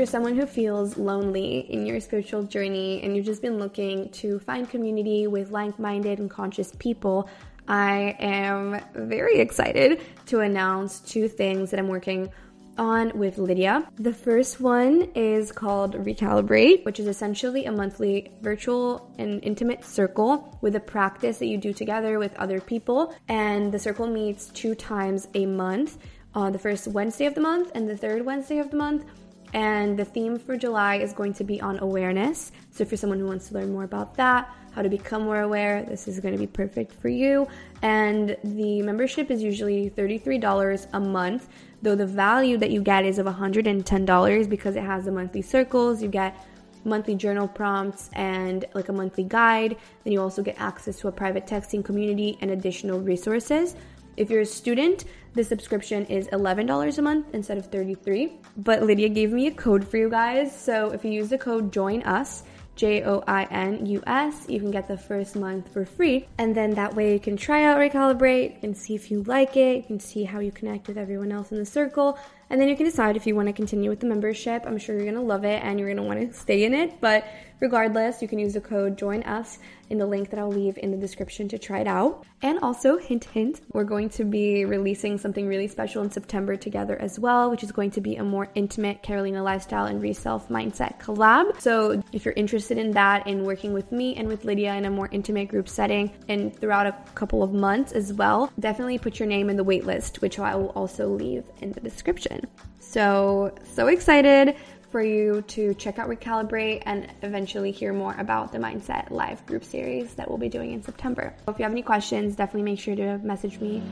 [0.03, 4.41] You're someone who feels lonely in your spiritual journey and you've just been looking to
[4.41, 7.29] find community with like minded and conscious people,
[7.69, 12.33] I am very excited to announce two things that I'm working
[12.77, 13.89] on with Lydia.
[13.95, 20.59] The first one is called Recalibrate, which is essentially a monthly virtual and intimate circle
[20.63, 23.15] with a practice that you do together with other people.
[23.29, 25.99] And the circle meets two times a month
[26.35, 29.05] on the first Wednesday of the month and the third Wednesday of the month
[29.53, 32.53] and the theme for July is going to be on awareness.
[32.71, 35.41] So, if you're someone who wants to learn more about that, how to become more
[35.41, 37.47] aware, this is going to be perfect for you.
[37.83, 41.49] And the membership is usually $33 a month,
[41.83, 46.03] though the value that you get is of $110 because it has the monthly circles.
[46.03, 46.47] You get
[46.85, 49.77] monthly journal prompts and like a monthly guide.
[50.05, 53.77] Then you also get access to a private texting community and additional resources.
[54.17, 58.35] If you're a student, the subscription is $11 a month instead of 33.
[58.57, 60.55] But Lydia gave me a code for you guys.
[60.55, 62.43] So if you use the code join us,
[62.75, 64.47] J O I N U S.
[64.49, 66.27] You can get the first month for free.
[66.39, 69.77] And then that way you can try out Recalibrate and see if you like it.
[69.77, 72.19] You can see how you connect with everyone else in the circle.
[72.53, 74.65] And then you can decide if you want to continue with the membership.
[74.67, 76.75] I'm sure you're going to love it and you're going to want to stay in
[76.75, 77.01] it.
[77.01, 77.25] But
[77.61, 80.91] regardless, you can use the code join us in the link that I'll leave in
[80.91, 82.25] the description to try it out.
[82.43, 87.01] And also, hint, hint, we're going to be releasing something really special in September together
[87.01, 90.99] as well, which is going to be a more intimate Carolina lifestyle and reself mindset
[90.99, 91.61] collab.
[91.61, 94.91] So, if you're interested in that and working with me and with Lydia in a
[94.91, 99.29] more intimate group setting and throughout a couple of months as well, definitely put your
[99.29, 102.42] name in the waitlist, which I will also leave in the description.
[102.79, 104.57] So, so excited
[104.91, 109.65] for you to check out Recalibrate and eventually hear more about the Mindset Live group
[109.65, 111.35] series that we'll be doing in September.
[111.49, 113.83] If you have any questions, definitely make sure to message me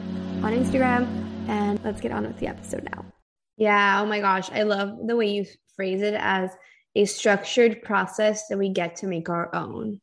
[0.43, 1.09] on Instagram
[1.49, 3.07] and let's get on with the episode now.
[3.57, 6.51] Yeah, oh my gosh, I love the way you phrase it as
[6.95, 10.01] a structured process that we get to make our own.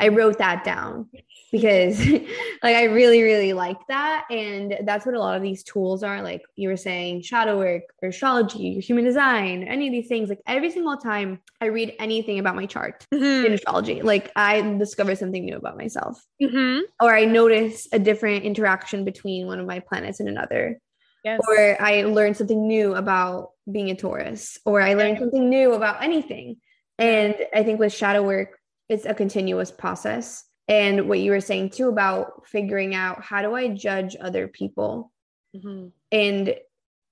[0.00, 0.16] I mm-hmm.
[0.16, 1.08] wrote that down
[1.54, 2.04] because
[2.64, 6.20] like I really really like that and that's what a lot of these tools are
[6.20, 10.40] like you were saying shadow work or astrology human design any of these things like
[10.48, 13.46] every single time I read anything about my chart mm-hmm.
[13.46, 16.80] in astrology like I discover something new about myself mm-hmm.
[17.00, 20.80] or I notice a different interaction between one of my planets and another
[21.22, 21.38] yes.
[21.48, 26.02] or I learn something new about being a Taurus or I learn something new about
[26.02, 26.56] anything
[26.98, 31.70] and I think with shadow work it's a continuous process and what you were saying
[31.70, 35.12] too about figuring out how do i judge other people
[35.54, 35.88] mm-hmm.
[36.12, 36.54] and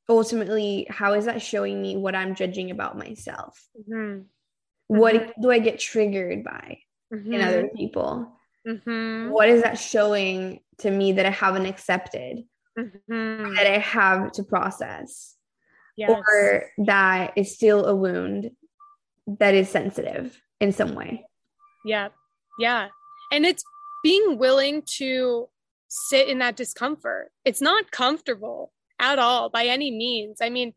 [0.09, 4.23] ultimately how is that showing me what i'm judging about myself mm-hmm.
[4.87, 5.43] what mm-hmm.
[5.43, 6.79] do i get triggered by
[7.11, 7.77] in other mm-hmm.
[7.77, 8.33] people
[8.67, 9.31] mm-hmm.
[9.31, 12.45] what is that showing to me that i haven't accepted
[12.77, 15.37] that i have to process
[15.95, 16.11] yes.
[16.11, 18.51] or that is still a wound
[19.27, 21.27] that is sensitive in some way
[21.85, 22.09] yeah.
[22.59, 22.89] Yeah.
[23.33, 23.65] And it's
[24.05, 25.49] being willing to
[25.89, 27.31] sit in that discomfort.
[27.45, 30.39] It's not comfortable at all by any means.
[30.41, 30.73] I mean,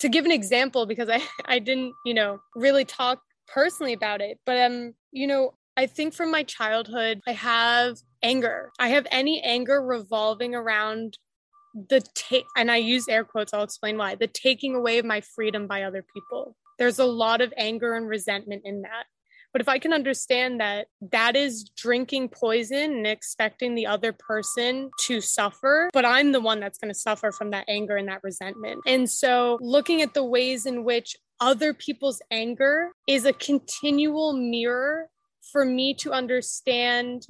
[0.00, 4.38] to give an example, because I, I didn't, you know, really talk personally about it,
[4.46, 8.70] but um, you know, I think from my childhood, I have anger.
[8.78, 11.18] I have any anger revolving around
[11.74, 15.20] the take, and I use air quotes, I'll explain why the taking away of my
[15.20, 16.56] freedom by other people.
[16.78, 19.04] There's a lot of anger and resentment in that.
[19.54, 24.90] But if I can understand that that is drinking poison and expecting the other person
[25.02, 28.24] to suffer, but I'm the one that's going to suffer from that anger and that
[28.24, 28.80] resentment.
[28.84, 35.08] And so looking at the ways in which other people's anger is a continual mirror
[35.52, 37.24] for me to understand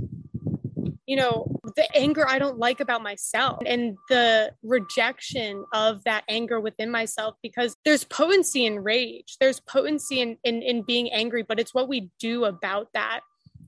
[1.06, 6.60] you know, the anger I don't like about myself and the rejection of that anger
[6.60, 9.36] within myself because there's potency in rage.
[9.38, 13.20] There's potency in, in, in being angry, but it's what we do about that.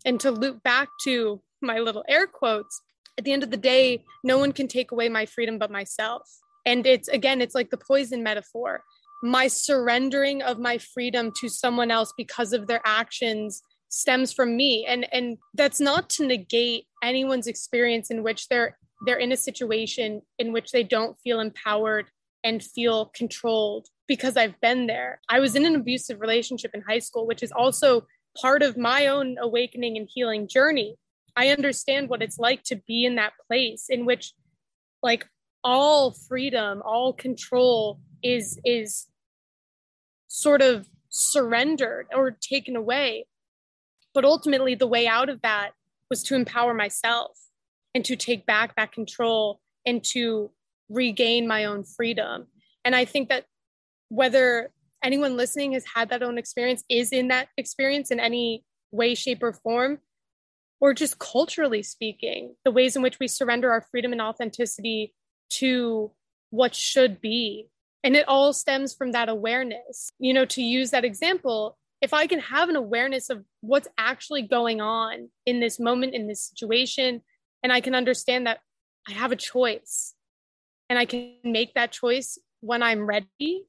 [0.05, 2.81] And to loop back to my little air quotes,
[3.19, 6.23] at the end of the day, no one can take away my freedom but myself.
[6.65, 8.83] And it's again, it's like the poison metaphor.
[9.23, 14.85] My surrendering of my freedom to someone else because of their actions stems from me
[14.87, 20.23] and and that's not to negate anyone's experience in which they're they're in a situation
[20.39, 22.07] in which they don't feel empowered
[22.43, 25.21] and feel controlled because I've been there.
[25.29, 28.07] I was in an abusive relationship in high school, which is also
[28.41, 30.97] part of my own awakening and healing journey.
[31.37, 34.33] I understand what it's like to be in that place in which
[35.03, 35.27] like
[35.65, 39.07] all freedom, all control is is
[40.29, 43.27] sort of surrendered or taken away.
[44.17, 45.73] But ultimately the way out of that
[46.09, 47.39] was to empower myself
[47.95, 50.51] and to take back that control and to
[50.89, 52.47] regain my own freedom.
[52.83, 53.45] And I think that
[54.09, 54.71] whether
[55.05, 59.43] anyone listening has had that own experience, is in that experience in any way, shape,
[59.43, 59.99] or form,
[60.81, 65.13] or just culturally speaking, the ways in which we surrender our freedom and authenticity
[65.51, 66.11] to
[66.49, 67.69] what should be.
[68.03, 70.11] And it all stems from that awareness.
[70.19, 71.77] You know, to use that example,
[72.07, 76.29] if I can have an awareness of what's actually going on in this moment, in
[76.29, 77.21] this situation,
[77.65, 78.61] and I can understand that
[79.09, 80.15] I have a choice
[80.89, 83.65] and I can make that choice when I'm ready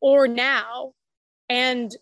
[0.00, 0.94] or now.
[1.48, 1.92] And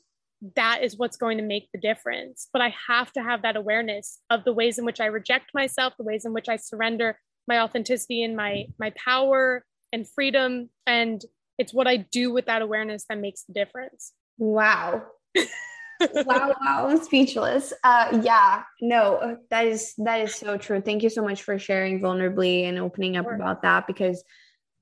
[0.56, 2.48] that is what's going to make the difference.
[2.50, 5.92] But I have to have that awareness of the ways in which I reject myself,
[5.98, 11.22] the ways in which I surrender my authenticity and my my power and freedom and
[11.58, 14.14] it's what I do with that awareness that makes the difference.
[14.38, 15.02] Wow.
[15.34, 17.72] Wow, wow, I'm speechless.
[17.84, 20.80] Uh, yeah, no, that is that is so true.
[20.80, 23.34] Thank you so much for sharing vulnerably and opening up sure.
[23.34, 24.22] about that because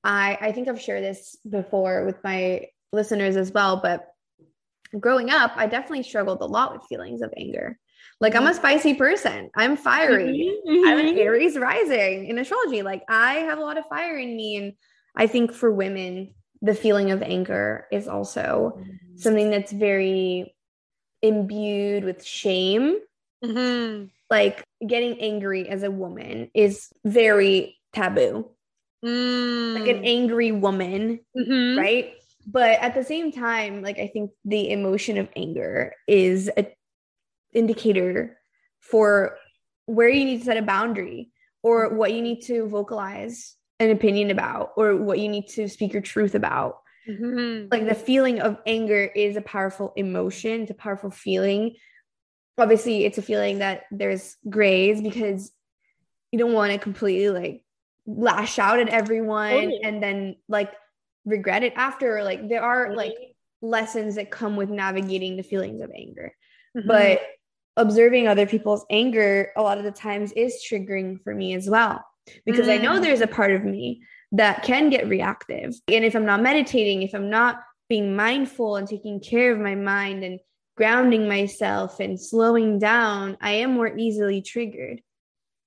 [0.03, 4.07] I I think I've shared this before with my listeners as well, but
[4.99, 7.77] growing up, I definitely struggled a lot with feelings of anger.
[8.19, 8.57] Like I'm a mm-hmm.
[8.57, 9.49] spicy person.
[9.55, 10.59] I'm fiery.
[10.67, 10.87] Mm-hmm.
[10.87, 11.17] I'm an mm-hmm.
[11.17, 12.83] Aries rising in astrology.
[12.83, 14.57] Like I have a lot of fire in me.
[14.57, 14.73] And
[15.15, 19.17] I think for women, the feeling of anger is also mm-hmm.
[19.17, 20.53] something that's very
[21.21, 22.99] imbued with shame.
[23.43, 24.05] Mm-hmm.
[24.29, 28.49] Like getting angry as a woman is very taboo.
[29.03, 29.79] Mm.
[29.79, 31.79] Like an angry woman, mm-hmm.
[31.79, 32.13] right?
[32.45, 36.67] But at the same time, like I think the emotion of anger is a
[37.53, 38.37] indicator
[38.79, 39.37] for
[39.85, 41.31] where you need to set a boundary
[41.63, 45.93] or what you need to vocalize an opinion about or what you need to speak
[45.93, 46.81] your truth about.
[47.09, 47.69] Mm-hmm.
[47.71, 51.75] Like the feeling of anger is a powerful emotion, it's a powerful feeling.
[52.57, 55.51] Obviously, it's a feeling that there's grays because
[56.31, 57.63] you don't want to completely like
[58.05, 59.79] lash out at everyone yeah.
[59.83, 60.71] and then like
[61.25, 62.23] regret it after.
[62.23, 63.15] Like there are like
[63.63, 66.35] lessons that come with navigating the feelings of anger.
[66.77, 66.87] Mm-hmm.
[66.87, 67.21] But
[67.77, 72.05] observing other people's anger a lot of the times is triggering for me as well
[72.45, 72.73] because mm.
[72.73, 73.01] I know mm.
[73.01, 74.01] there's a part of me
[74.31, 75.73] that can get reactive.
[75.87, 77.59] And if I'm not meditating, if I'm not
[77.89, 80.39] being mindful and taking care of my mind and
[80.77, 85.01] grounding myself and slowing down, I am more easily triggered.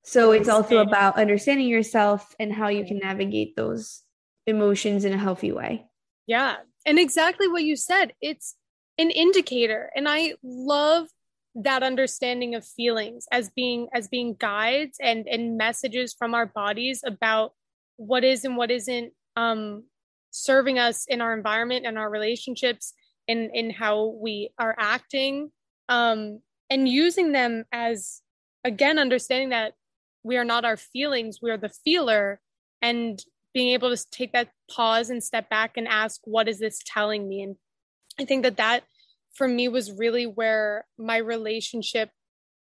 [0.04, 4.02] So it's also about understanding yourself and how you can navigate those
[4.46, 5.86] emotions in a healthy way.
[6.26, 6.56] Yeah.
[6.86, 8.12] And exactly what you said.
[8.20, 8.54] It's
[8.98, 9.90] an indicator.
[9.96, 11.08] And I love
[11.54, 17.02] that understanding of feelings as being as being guides and and messages from our bodies
[17.06, 17.52] about
[17.96, 19.84] what is and what isn't um
[20.30, 22.92] serving us in our environment and our relationships
[23.28, 25.50] in in how we are acting
[25.88, 26.40] um
[26.70, 28.20] and using them as
[28.64, 29.74] again understanding that
[30.24, 32.40] we are not our feelings we are the feeler
[32.82, 36.80] and being able to take that pause and step back and ask what is this
[36.84, 37.42] telling me?
[37.42, 37.56] And
[38.20, 38.82] i think that that
[39.34, 42.10] for me was really where my relationship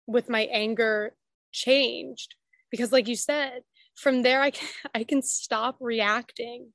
[0.07, 1.15] with my anger
[1.53, 2.35] changed.
[2.71, 3.63] Because like you said
[3.95, 6.73] from there i can, I can stop reacting.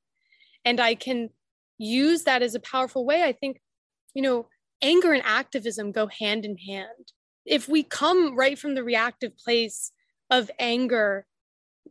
[0.65, 1.29] And i can
[1.77, 3.23] use that as a powerful way.
[3.23, 3.61] I think
[4.13, 4.47] you know
[4.81, 7.11] anger and activism go hand in hand.
[7.45, 9.91] If we come right from the reactive place
[10.29, 11.25] of anger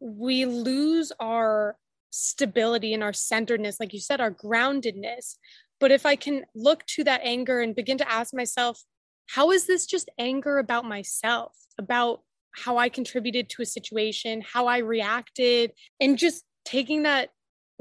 [0.00, 1.76] we lose our
[2.11, 5.36] stability and our centeredness like you said our groundedness
[5.83, 8.80] but if I can look to that anger and begin to ask myself,
[9.26, 12.20] how is this just anger about myself, about
[12.53, 17.30] how I contributed to a situation, how I reacted, and just taking that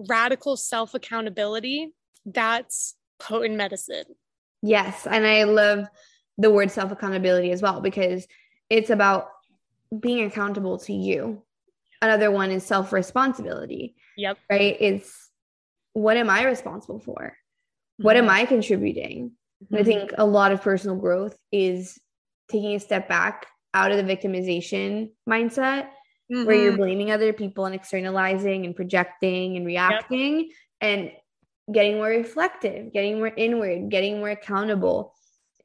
[0.10, 1.94] radical self accountability,
[2.26, 4.06] that's potent medicine.
[4.64, 5.06] Yes.
[5.06, 5.86] And I love
[6.40, 8.26] the word self accountability as well because
[8.72, 9.28] it's about
[10.00, 11.44] being accountable to you.
[12.02, 13.96] Another one is self responsibility.
[14.18, 14.40] Yep.
[14.50, 14.76] Right.
[14.80, 15.30] It's
[15.94, 17.36] what am I responsible for?
[18.02, 18.36] What am mm-hmm.
[18.36, 19.32] i contributing
[19.64, 19.76] mm-hmm.
[19.76, 22.00] i think a lot of personal growth is
[22.50, 25.90] taking a step back out of the victimization mindset
[26.32, 26.46] mm-hmm.
[26.46, 26.82] where you're mm-hmm.
[26.82, 30.50] blaming other people and externalizing and projecting and reacting yep.
[30.82, 31.12] and
[31.72, 35.14] getting more reflective getting more inward getting more accountable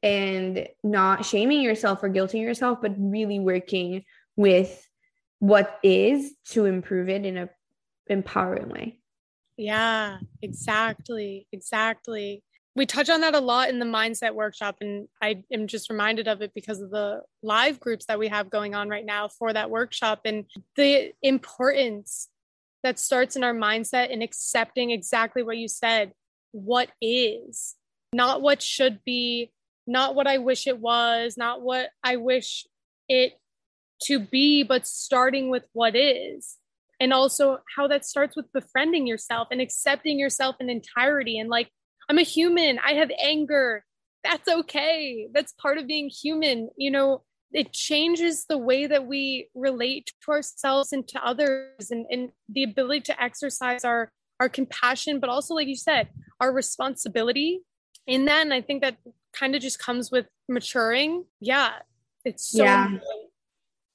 [0.03, 4.03] and not shaming yourself or guilting yourself but really working
[4.35, 4.87] with
[5.39, 7.49] what is to improve it in a
[8.07, 8.96] empowering way
[9.57, 11.47] yeah, exactly.
[11.51, 12.43] Exactly.
[12.75, 14.77] We touch on that a lot in the mindset workshop.
[14.81, 18.51] And I am just reminded of it because of the live groups that we have
[18.51, 20.45] going on right now for that workshop and
[20.75, 22.29] the importance
[22.83, 26.13] that starts in our mindset and accepting exactly what you said
[26.51, 27.75] what is,
[28.13, 29.51] not what should be,
[29.85, 32.65] not what I wish it was, not what I wish
[33.09, 33.39] it
[34.03, 36.57] to be, but starting with what is
[36.99, 41.37] and also how that starts with befriending yourself and accepting yourself in entirety.
[41.39, 41.69] And like
[42.09, 42.79] i'm a human.
[42.85, 43.83] I have anger.
[44.23, 45.27] That's okay.
[45.33, 46.69] That's part of being human.
[46.77, 47.23] You know
[47.53, 52.63] it changes the way that we relate to ourselves and to others and, and the
[52.63, 57.61] ability to exercise our our compassion but also like you said our responsibility.
[58.05, 58.97] In that and i think that
[59.33, 61.25] kind of just comes with maturing.
[61.41, 61.71] Yeah
[62.27, 62.89] it's so yeah.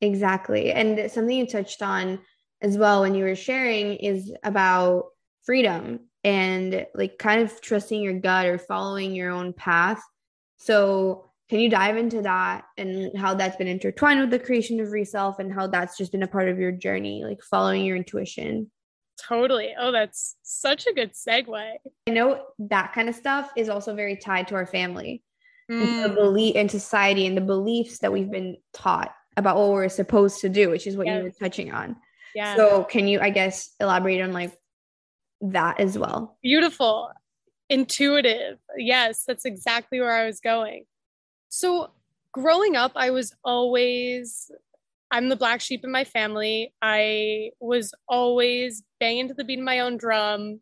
[0.00, 0.72] exactly.
[0.72, 2.18] And something you touched on
[2.62, 5.06] as well when you were sharing is about
[5.42, 10.02] freedom and like kind of trusting your gut or following your own path.
[10.56, 14.90] So, can you dive into that and how that's been intertwined with the creation of
[14.90, 18.70] Reself and how that's just been a part of your journey, like following your intuition?
[19.20, 19.74] Totally.
[19.78, 21.74] Oh, that's such a good segue.
[22.06, 25.22] I know that kind of stuff is also very tied to our family.
[25.70, 26.02] mm.
[26.02, 30.40] the belief in society and the beliefs that we've been taught about what we're supposed
[30.40, 31.18] to do, which is what yes.
[31.18, 31.96] you were touching on.
[32.34, 32.56] Yeah.
[32.56, 34.52] So can you, I guess, elaborate on like
[35.42, 36.38] that as well?
[36.42, 37.10] Beautiful.
[37.68, 38.58] Intuitive.
[38.76, 40.84] Yes, that's exactly where I was going.
[41.48, 41.90] So
[42.32, 44.50] growing up, I was always
[45.12, 46.72] I'm the black sheep in my family.
[46.80, 50.60] I was always banging to the beat of my own drum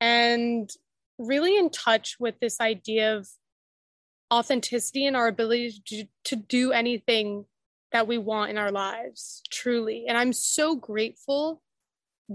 [0.00, 0.70] and
[1.18, 3.28] really in touch with this idea of
[4.32, 7.44] authenticity and our ability to, to do anything
[7.92, 10.06] that we want in our lives, truly.
[10.08, 11.62] And I'm so grateful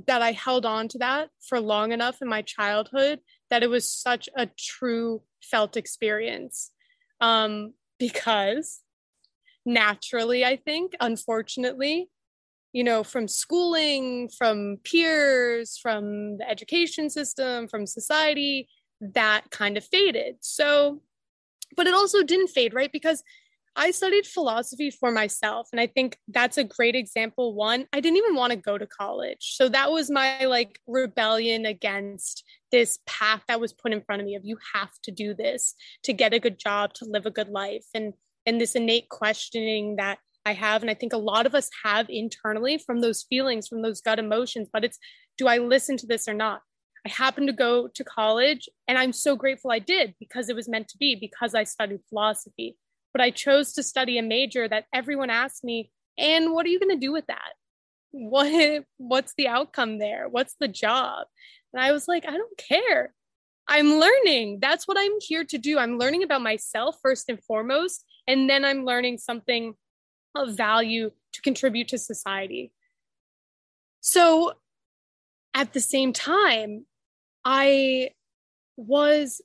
[0.05, 3.89] that I held on to that for long enough in my childhood that it was
[3.89, 6.72] such a true felt experience.
[7.20, 8.82] Um, because
[9.66, 12.10] naturally, I think, unfortunately,
[12.74, 18.68] you know, from schooling, from peers, from the education system, from society,
[19.01, 20.36] that kind of faded.
[20.41, 21.01] So,
[21.76, 22.91] but it also didn't fade, right?
[22.91, 23.24] Because
[23.78, 25.69] I studied philosophy for myself.
[25.71, 27.53] And I think that's a great example.
[27.53, 29.38] One, I didn't even want to go to college.
[29.55, 34.25] So that was my like rebellion against this path that was put in front of
[34.25, 37.32] me of you have to do this to get a good job, to live a
[37.32, 37.86] good life.
[37.93, 38.13] And
[38.47, 42.09] and this innate questioning that I have, and I think a lot of us have
[42.09, 44.97] internally from those feelings, from those gut emotions, but it's
[45.38, 46.61] do I listen to this or not?
[47.05, 50.67] I happened to go to college and I'm so grateful I did because it was
[50.67, 52.78] meant to be, because I studied philosophy.
[53.18, 56.80] But I chose to study a major that everyone asked me, and what are you
[56.80, 57.53] going to do with that?
[58.11, 60.28] What what's the outcome there?
[60.30, 61.26] What's the job?
[61.74, 63.13] And I was like, I don't care.
[63.68, 64.59] I'm learning.
[64.61, 65.78] That's what I'm here to do.
[65.78, 69.74] I'm learning about myself first and foremost and then i'm learning something
[70.36, 72.72] of value to contribute to society
[74.01, 74.53] so
[75.53, 76.86] at the same time
[77.45, 78.09] i
[78.76, 79.41] was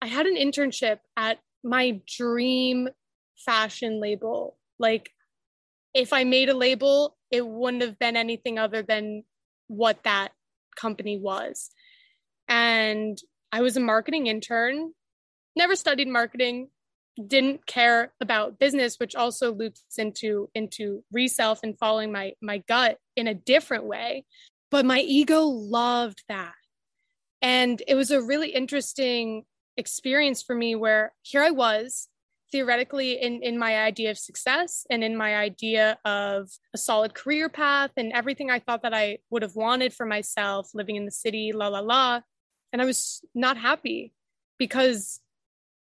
[0.00, 2.88] i had an internship at my dream
[3.36, 4.56] fashion label.
[4.78, 5.10] Like
[5.92, 9.24] if i made a label it wouldn't have been anything other than
[9.66, 10.32] what that
[10.76, 11.70] company was.
[12.48, 13.18] And
[13.52, 14.92] i was a marketing intern
[15.56, 16.68] never studied marketing
[17.26, 22.98] didn't care about business which also loops into into reself and following my my gut
[23.16, 24.24] in a different way.
[24.70, 26.54] But my ego loved that.
[27.40, 29.44] And it was a really interesting
[29.76, 32.08] experience for me where here i was
[32.52, 37.48] theoretically in in my idea of success and in my idea of a solid career
[37.48, 41.10] path and everything i thought that i would have wanted for myself living in the
[41.10, 42.20] city la la la
[42.72, 44.12] and i was not happy
[44.58, 45.20] because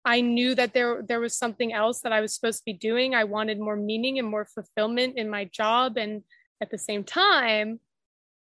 [0.05, 3.15] I knew that there there was something else that I was supposed to be doing.
[3.15, 6.23] I wanted more meaning and more fulfillment in my job and
[6.61, 7.79] at the same time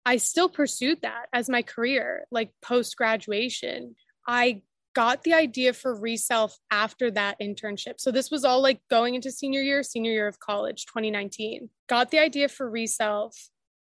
[0.04, 3.94] I still pursued that as my career like post graduation.
[4.26, 4.62] I
[4.94, 7.94] got the idea for reself after that internship.
[7.98, 11.68] So this was all like going into senior year, senior year of college, 2019.
[11.88, 13.36] Got the idea for reself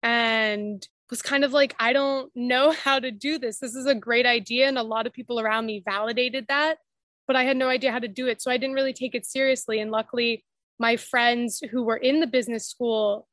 [0.02, 3.58] and was kind of like I don't know how to do this.
[3.58, 6.78] This is a great idea and a lot of people around me validated that
[7.26, 8.42] but I had no idea how to do it.
[8.42, 9.80] So I didn't really take it seriously.
[9.80, 10.44] And luckily,
[10.78, 13.28] my friends who were in the business school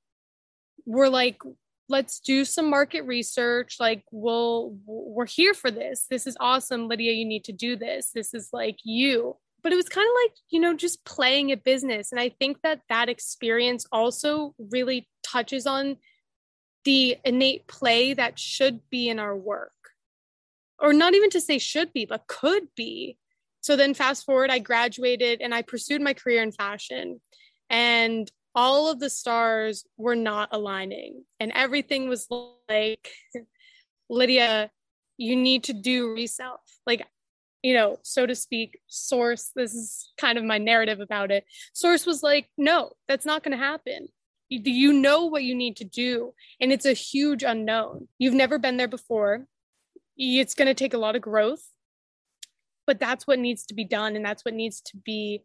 [0.86, 1.42] were like,
[1.90, 3.78] let's do some market research.
[3.80, 6.06] Like, we'll, we're here for this.
[6.10, 6.88] This is awesome.
[6.88, 8.12] Lydia, you need to do this.
[8.14, 9.36] This is like you.
[9.62, 12.12] But it was kind of like, you know, just playing a business.
[12.12, 15.98] And I think that that experience also really touches on
[16.86, 19.74] the innate play that should be in our work.
[20.80, 23.18] Or not even to say should be, but could be
[23.62, 27.22] so then fast forward, I graduated and I pursued my career in fashion.
[27.70, 31.24] And all of the stars were not aligning.
[31.40, 32.28] And everything was
[32.70, 33.10] like,
[34.10, 34.72] Lydia,
[35.18, 36.62] you need to do reself.
[36.86, 37.06] Like,
[37.62, 41.46] you know, so to speak, Source, this is kind of my narrative about it.
[41.74, 44.08] Source was like, no, that's not going to happen.
[44.48, 46.34] You, you know what you need to do.
[46.60, 48.08] And it's a huge unknown.
[48.18, 49.46] You've never been there before.
[50.18, 51.64] It's going to take a lot of growth
[52.90, 55.44] but that's what needs to be done and that's what needs to be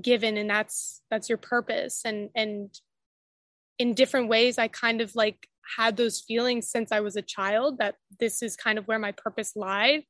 [0.00, 2.02] given and that's that's your purpose.
[2.04, 2.70] And and
[3.78, 7.76] in different ways i kind of like had those feelings since i was a child
[7.76, 10.02] that this is kind of where my purpose lied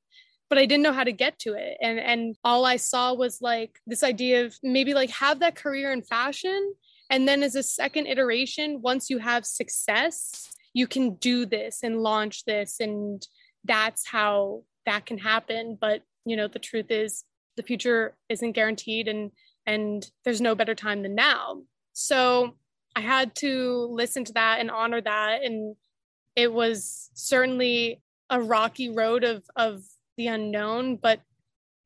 [0.48, 1.76] but i didn't know how to get to it.
[1.82, 5.92] And and all i saw was like this idea of maybe like have that career
[5.92, 6.74] in fashion
[7.10, 12.02] and then as a second iteration once you have success you can do this and
[12.02, 13.26] launch this and
[13.64, 15.76] that's how that can happen.
[15.80, 17.24] But you know the truth is
[17.56, 19.30] the future isn't guaranteed and
[19.66, 21.62] and there's no better time than now
[21.92, 22.54] so
[22.94, 25.76] i had to listen to that and honor that and
[26.34, 28.00] it was certainly
[28.30, 29.82] a rocky road of of
[30.16, 31.20] the unknown but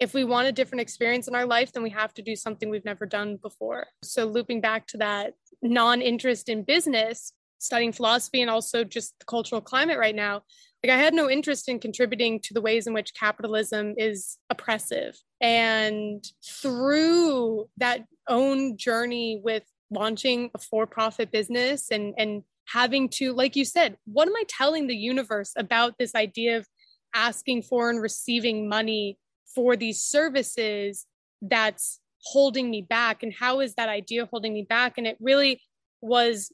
[0.00, 2.70] if we want a different experience in our life, then we have to do something
[2.70, 3.86] we've never done before.
[4.02, 9.26] So, looping back to that non interest in business, studying philosophy, and also just the
[9.26, 10.42] cultural climate right now,
[10.82, 15.16] like I had no interest in contributing to the ways in which capitalism is oppressive.
[15.40, 23.32] And through that own journey with launching a for profit business and, and having to,
[23.32, 26.66] like you said, what am I telling the universe about this idea of
[27.14, 29.18] asking for and receiving money
[29.54, 31.06] for these services
[31.42, 33.22] that's holding me back?
[33.22, 34.96] And how is that idea holding me back?
[34.96, 35.60] And it really
[36.00, 36.52] was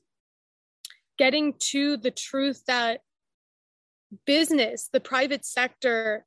[1.18, 3.00] getting to the truth that
[4.26, 6.24] business, the private sector,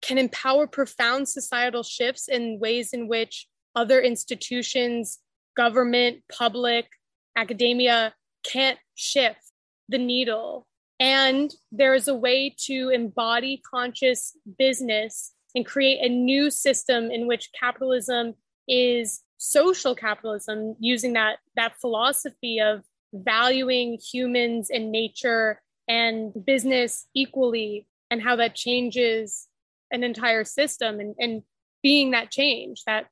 [0.00, 5.20] can empower profound societal shifts in ways in which other institutions,
[5.56, 6.88] government, public,
[7.36, 8.12] academia
[8.44, 9.52] can't shift
[9.88, 10.66] the needle.
[10.98, 17.26] And there is a way to embody conscious business and create a new system in
[17.26, 18.34] which capitalism
[18.68, 27.86] is social capitalism using that that philosophy of valuing humans and nature and business equally
[28.10, 29.48] and how that changes
[29.90, 31.42] an entire system and, and
[31.82, 33.06] being that change that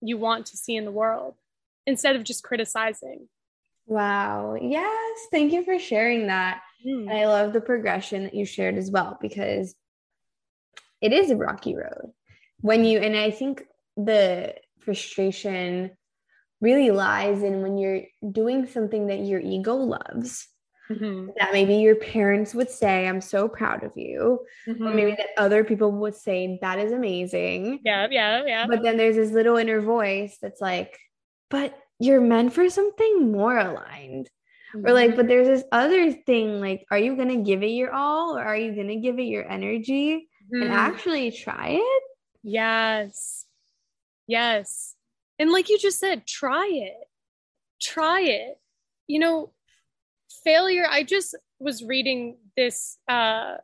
[0.00, 1.36] you want to see in the world
[1.86, 3.28] instead of just criticizing.
[3.86, 4.56] Wow.
[4.60, 5.18] Yes.
[5.30, 6.60] Thank you for sharing that.
[6.86, 7.08] Mm.
[7.08, 9.74] And I love the progression that you shared as well because
[11.00, 12.12] it is a rocky road.
[12.60, 13.64] When you, and I think
[13.96, 15.92] the frustration
[16.62, 20.48] really lies in when you're doing something that your ego loves
[20.90, 21.30] mm-hmm.
[21.38, 24.40] that maybe your parents would say, I'm so proud of you.
[24.66, 24.86] Mm-hmm.
[24.86, 27.80] Or maybe that other people would say, that is amazing.
[27.84, 28.66] Yeah, yeah, yeah.
[28.68, 30.98] But then there's this little inner voice that's like,
[31.50, 34.30] but you're meant for something more aligned.
[34.74, 34.86] Mm-hmm.
[34.86, 37.92] Or like, but there's this other thing like, are you going to give it your
[37.92, 40.72] all or are you going to give it your energy and mm-hmm.
[40.72, 42.02] actually try it?
[42.42, 43.44] Yes.
[44.26, 44.94] Yes.
[45.42, 47.08] And like you just said, try it.
[47.80, 48.58] Try it.
[49.08, 49.52] You know,
[50.44, 53.54] failure i just was reading this uh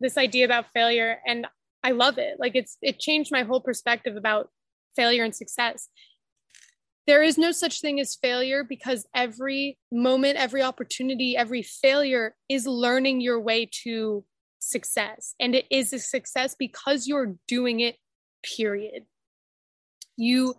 [0.00, 1.46] this idea about failure and
[1.84, 4.50] i love it like it's it changed my whole perspective about
[4.96, 5.88] failure and success
[7.06, 12.66] there is no such thing as failure because every moment every opportunity every failure is
[12.66, 14.24] learning your way to
[14.58, 17.96] success and it is a success because you're doing it
[18.42, 19.04] period
[20.20, 20.54] you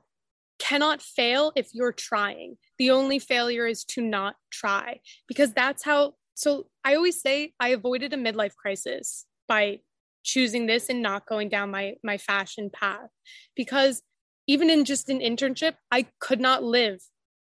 [0.58, 2.58] cannot fail if you're trying.
[2.80, 6.14] The only failure is to not try because that's how.
[6.34, 9.80] So I always say I avoided a midlife crisis by
[10.24, 13.10] choosing this and not going down my my fashion path
[13.56, 14.02] because
[14.48, 17.00] even in just an internship I could not live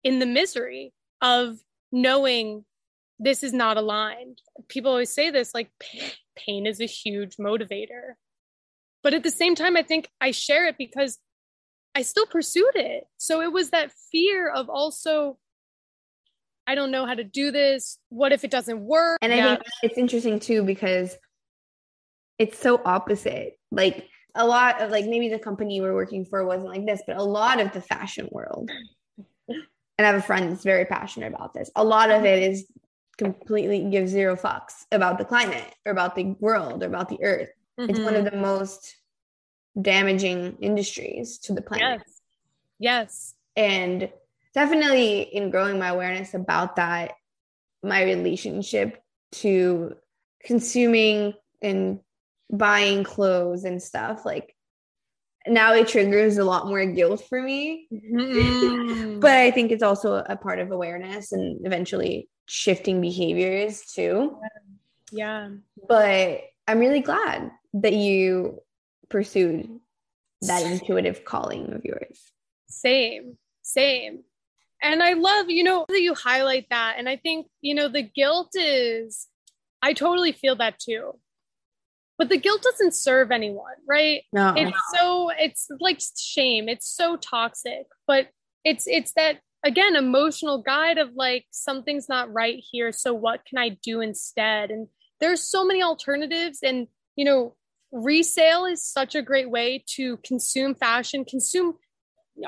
[0.03, 1.59] in the misery of
[1.91, 2.66] knowing
[3.20, 4.41] this is not aligned.
[4.68, 5.70] People always say this like
[6.36, 8.16] pain is a huge motivator.
[9.03, 11.18] But at the same time I think I share it because
[11.95, 13.05] I still pursued it.
[13.17, 15.37] So it was that fear of also,
[16.65, 17.97] I don't know how to do this.
[18.09, 19.17] What if it doesn't work?
[19.21, 19.55] And I yeah.
[19.55, 21.17] think it's interesting too because
[22.39, 23.59] it's so opposite.
[23.71, 27.01] Like a lot of like maybe the company you were working for wasn't like this,
[27.05, 28.69] but a lot of the fashion world.
[29.49, 29.57] and
[29.99, 31.69] I have a friend that's very passionate about this.
[31.75, 32.65] A lot of it is
[33.17, 37.49] completely give zero fucks about the climate or about the world or about the earth.
[37.79, 37.89] Mm-hmm.
[37.89, 38.35] It's one of mm-hmm.
[38.35, 38.95] the most
[39.80, 42.01] damaging industries to the planet.
[42.05, 42.22] Yes.
[42.80, 43.36] Yes.
[43.55, 44.09] And
[44.53, 47.13] definitely in growing my awareness about that,
[47.84, 49.01] my relationship
[49.34, 49.95] to
[50.43, 51.99] consuming and
[52.51, 54.55] buying clothes and stuff, like
[55.47, 57.88] now it triggers a lot more guilt for me.
[57.91, 59.19] Mm-hmm.
[59.19, 64.38] but I think it's also a part of awareness and eventually shifting behaviors too.
[65.11, 65.49] Yeah.
[65.88, 68.61] But I'm really glad that you
[69.12, 69.70] pursued
[70.41, 72.32] that intuitive calling of yours.
[72.68, 74.24] Same, same.
[74.82, 76.95] And I love, you know, that you highlight that.
[76.97, 79.28] And I think, you know, the guilt is,
[79.84, 81.20] I totally feel that too.
[82.18, 84.24] But the guilt doesn't serve anyone, right?
[84.34, 84.53] No.
[84.55, 86.70] It's so, it's like shame.
[86.70, 87.86] It's so toxic.
[88.07, 88.30] But
[88.64, 92.91] it's, it's that, again, emotional guide of like, something's not right here.
[92.91, 94.72] So what can I do instead?
[94.72, 94.88] And
[95.20, 96.59] there's so many alternatives.
[96.64, 97.55] And, you know,
[97.91, 101.75] resale is such a great way to consume fashion, consume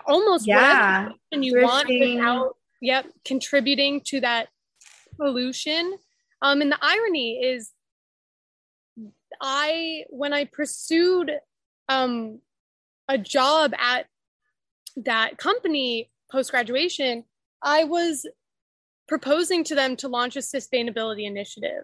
[0.05, 1.09] almost yeah.
[1.29, 4.49] whatever you want without yep contributing to that
[5.17, 5.93] pollution.
[6.41, 7.71] Um, and the irony is,
[9.41, 11.31] I when I pursued
[11.89, 12.39] um,
[13.07, 14.05] a job at
[14.97, 17.23] that company post graduation,
[17.61, 18.25] I was
[19.07, 21.83] proposing to them to launch a sustainability initiative.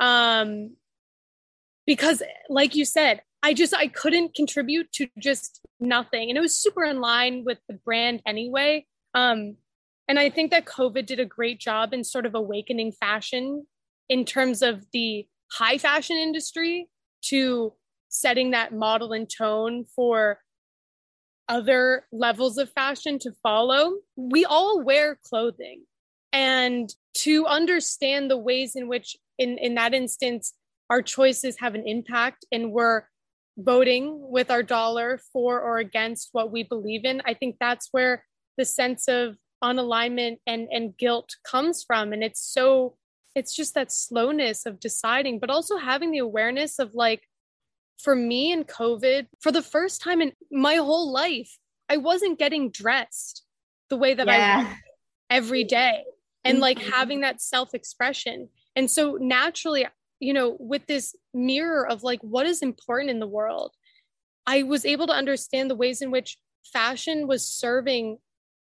[0.00, 0.76] Um,
[1.86, 6.28] because like you said I just I couldn't contribute to just nothing.
[6.28, 8.86] And it was super in line with the brand anyway.
[9.14, 9.56] Um,
[10.08, 13.66] and I think that COVID did a great job in sort of awakening fashion
[14.08, 16.88] in terms of the high fashion industry
[17.22, 17.72] to
[18.08, 20.38] setting that model and tone for
[21.48, 23.94] other levels of fashion to follow.
[24.16, 25.84] We all wear clothing.
[26.32, 30.54] And to understand the ways in which, in, in that instance,
[30.90, 33.04] our choices have an impact and we're
[33.56, 38.24] voting with our dollar for or against what we believe in, I think that's where
[38.56, 42.12] the sense of unalignment and, and guilt comes from.
[42.12, 42.96] And it's so,
[43.34, 47.22] it's just that slowness of deciding, but also having the awareness of like,
[47.98, 51.56] for me in COVID, for the first time in my whole life,
[51.88, 53.44] I wasn't getting dressed
[53.90, 54.66] the way that yeah.
[54.66, 54.76] I
[55.36, 56.04] every day
[56.44, 56.90] and like mm-hmm.
[56.90, 58.48] having that self expression.
[58.74, 59.86] And so naturally,
[60.22, 63.72] you know, with this mirror of like what is important in the world,
[64.46, 66.38] I was able to understand the ways in which
[66.72, 68.18] fashion was serving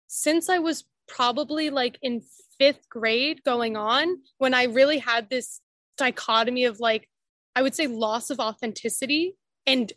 [0.08, 2.22] since I was probably like in
[2.58, 5.60] fifth grade going on when I really had this
[5.98, 7.10] dichotomy of like
[7.58, 9.36] I would say loss of authenticity
[9.68, 9.92] and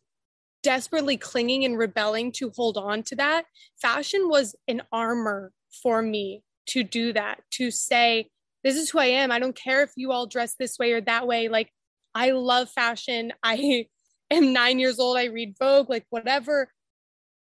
[0.64, 3.44] desperately clinging and rebelling to hold on to that.
[3.80, 8.30] Fashion was an armor for me to do that, to say,
[8.64, 9.30] this is who I am.
[9.30, 11.48] I don't care if you all dress this way or that way.
[11.48, 11.70] Like,
[12.14, 13.32] I love fashion.
[13.42, 13.86] I
[14.30, 15.16] am nine years old.
[15.16, 16.72] I read Vogue, like, whatever.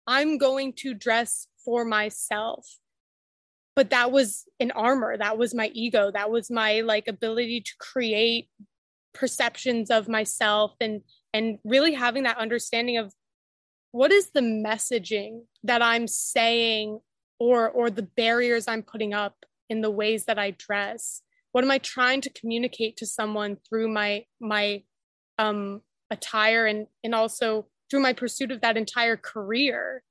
[0.08, 2.66] I'm going to dress for myself.
[3.76, 5.18] But that was an armor.
[5.18, 6.12] That was my ego.
[6.12, 8.50] That was my like ability to create
[9.14, 11.02] perceptions of myself and
[11.34, 13.14] and really having that understanding of
[13.92, 17.00] what is the messaging that i'm saying
[17.40, 19.36] or or the barriers i'm putting up
[19.70, 21.22] in the ways that i dress?
[21.52, 24.84] What am i trying to communicate to someone through my my
[25.38, 30.04] um attire and and also through my pursuit of that entire career?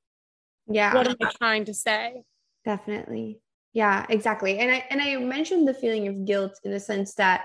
[0.66, 0.94] Yeah.
[0.94, 2.22] What am i trying to say?
[2.64, 3.40] Definitely.
[3.72, 4.58] Yeah exactly.
[4.58, 7.44] And i and i mentioned the feeling of guilt in the sense that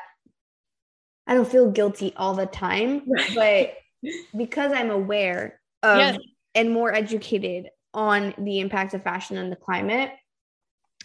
[1.26, 3.03] I don't feel guilty all the time,
[3.36, 3.76] but
[4.36, 6.20] because I'm aware of yes.
[6.55, 10.11] and more educated on the impact of fashion on the climate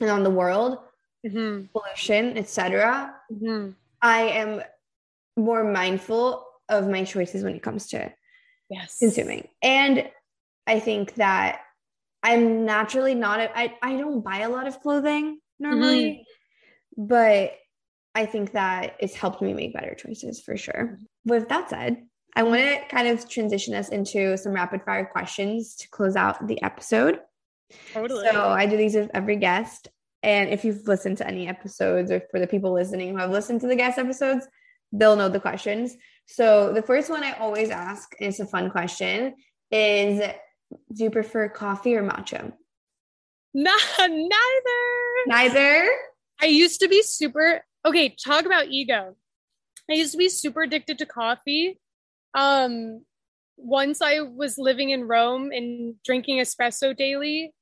[0.01, 0.79] and on the world,
[1.27, 1.67] mm-hmm.
[1.73, 3.15] pollution, etc.
[3.33, 3.71] Mm-hmm.
[4.03, 4.63] I am
[5.37, 8.13] more mindful of my choices when it comes to
[8.71, 8.99] yes.
[8.99, 9.49] consuming.
[9.63, 10.11] And
[10.67, 11.61] I think that
[12.23, 16.27] I'm naturally not a, I, I don't buy a lot of clothing normally,
[16.97, 17.07] mm-hmm.
[17.07, 17.53] but
[18.15, 20.99] I think that it's helped me make better choices for sure.
[21.25, 22.05] With that said,
[22.35, 26.47] I want to kind of transition us into some rapid fire questions to close out
[26.47, 27.21] the episode.
[27.93, 28.27] Totally.
[28.31, 29.89] So I do these with every guest.
[30.23, 33.61] And if you've listened to any episodes, or for the people listening who have listened
[33.61, 34.47] to the guest episodes,
[34.93, 35.97] they'll know the questions.
[36.27, 39.35] So the first one I always ask, and it's a fun question,
[39.71, 40.21] is
[40.93, 42.53] do you prefer coffee or matcha?
[43.55, 45.27] No, neither.
[45.27, 45.89] Neither.
[46.41, 49.17] I used to be super okay, talk about ego.
[49.91, 51.79] I used to be super addicted to coffee.
[52.35, 53.05] Um,
[53.57, 57.53] once I was living in Rome and drinking espresso daily,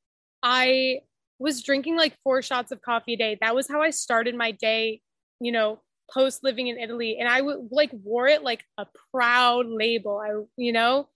[0.42, 1.00] I
[1.38, 3.38] was drinking like four shots of coffee a day.
[3.40, 5.00] That was how I started my day,
[5.40, 5.80] you know,
[6.10, 7.18] post living in Italy.
[7.18, 10.18] And I would like wore it like a proud label.
[10.18, 11.08] I, you know,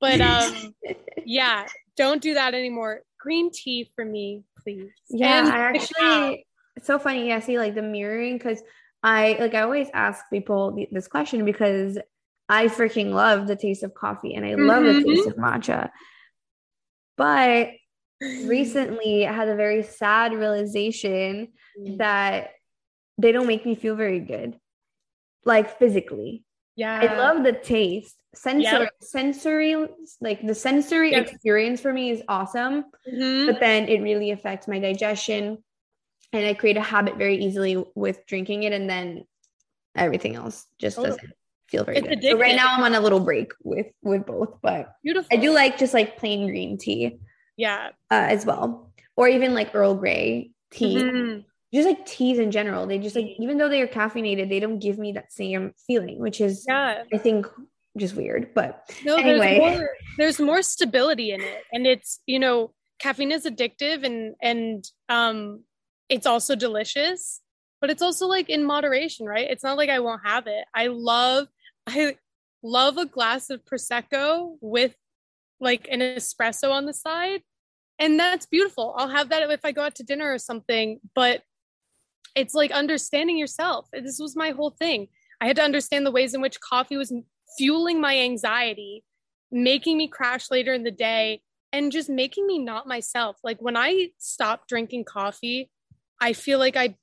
[0.00, 0.74] but um,
[1.24, 1.66] yeah,
[1.96, 3.02] don't do that anymore.
[3.20, 4.90] Green tea for me, please.
[5.08, 6.46] Yeah, and I actually
[6.76, 7.28] it's so funny.
[7.28, 8.62] Yeah, see, like the mirroring, because
[9.02, 11.98] I like I always ask people this question because
[12.48, 15.00] I freaking love the taste of coffee and I love mm-hmm.
[15.00, 15.90] the taste of matcha.
[17.16, 17.70] But
[18.20, 21.48] recently I had a very sad realization
[21.78, 21.98] mm.
[21.98, 22.50] that
[23.18, 24.58] they don't make me feel very good,
[25.44, 26.44] like physically.
[26.76, 26.98] Yeah.
[27.00, 28.16] I love the taste.
[28.34, 28.90] Sensory, yep.
[29.00, 29.86] sensory,
[30.20, 31.26] like the sensory yep.
[31.26, 32.84] experience for me is awesome.
[33.10, 33.46] Mm-hmm.
[33.46, 35.64] But then it really affects my digestion,
[36.34, 39.24] and I create a habit very easily with drinking it, and then
[39.94, 41.32] everything else just doesn't
[41.70, 42.22] feel very it's good.
[42.22, 45.28] So right now I'm on a little break with with both, but beautiful.
[45.32, 47.18] I do like just like plain green tea,
[47.56, 50.96] yeah, uh, as well, or even like Earl Grey tea.
[50.96, 51.40] Mm-hmm.
[51.74, 54.78] Just like teas in general, they just like even though they are caffeinated, they don't
[54.78, 57.02] give me that same feeling, which is yeah.
[57.12, 57.46] I think
[57.98, 58.54] just weird.
[58.54, 63.32] But no, anyway, there's more, there's more stability in it, and it's you know caffeine
[63.32, 65.64] is addictive, and and um
[66.08, 67.40] it's also delicious,
[67.80, 69.50] but it's also like in moderation, right?
[69.50, 70.64] It's not like I won't have it.
[70.74, 71.48] I love
[71.86, 72.16] I
[72.62, 74.94] love a glass of prosecco with
[75.60, 77.42] like an espresso on the side.
[77.98, 78.94] And that's beautiful.
[78.98, 81.42] I'll have that if I go out to dinner or something, but
[82.34, 83.88] it's like understanding yourself.
[83.92, 85.08] This was my whole thing.
[85.40, 87.12] I had to understand the ways in which coffee was
[87.56, 89.02] fueling my anxiety
[89.50, 91.40] making me crash later in the day
[91.72, 93.36] and just making me not myself.
[93.42, 95.70] Like when I stopped drinking coffee,
[96.20, 96.96] I feel like I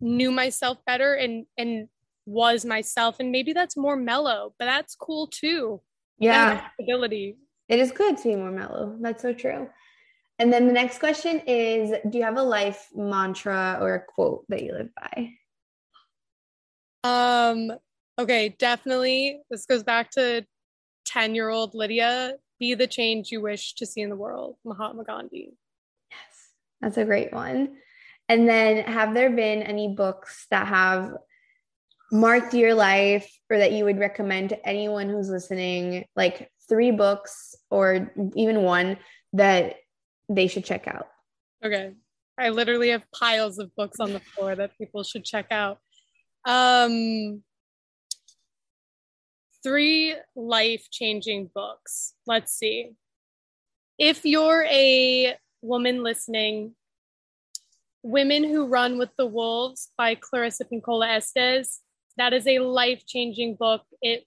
[0.00, 1.88] knew myself better and and
[2.26, 5.80] was myself and maybe that's more mellow, but that's cool too.
[6.18, 6.66] Yeah.
[6.80, 7.36] Ability.
[7.68, 8.96] It is good to be more mellow.
[9.00, 9.68] That's so true.
[10.38, 14.44] And then the next question is Do you have a life mantra or a quote
[14.48, 15.30] that you live by?
[17.04, 17.72] Um,
[18.18, 19.40] okay, definitely.
[19.50, 20.44] This goes back to
[21.06, 25.04] 10 year old Lydia be the change you wish to see in the world, Mahatma
[25.04, 25.52] Gandhi.
[26.10, 27.76] Yes, that's a great one.
[28.28, 31.16] And then, have there been any books that have
[32.10, 36.06] marked your life or that you would recommend to anyone who's listening?
[36.16, 38.98] Like three books or even one
[39.32, 39.76] that
[40.28, 41.08] they should check out?
[41.64, 41.92] Okay.
[42.38, 45.78] I literally have piles of books on the floor that people should check out.
[46.44, 47.42] Um,
[49.62, 52.14] three life changing books.
[52.26, 52.92] Let's see.
[53.98, 56.74] If you're a woman listening,
[58.02, 61.80] Women Who Run with the Wolves by Clarissa Pinkola Estes.
[62.16, 63.82] That is a life changing book.
[64.00, 64.24] It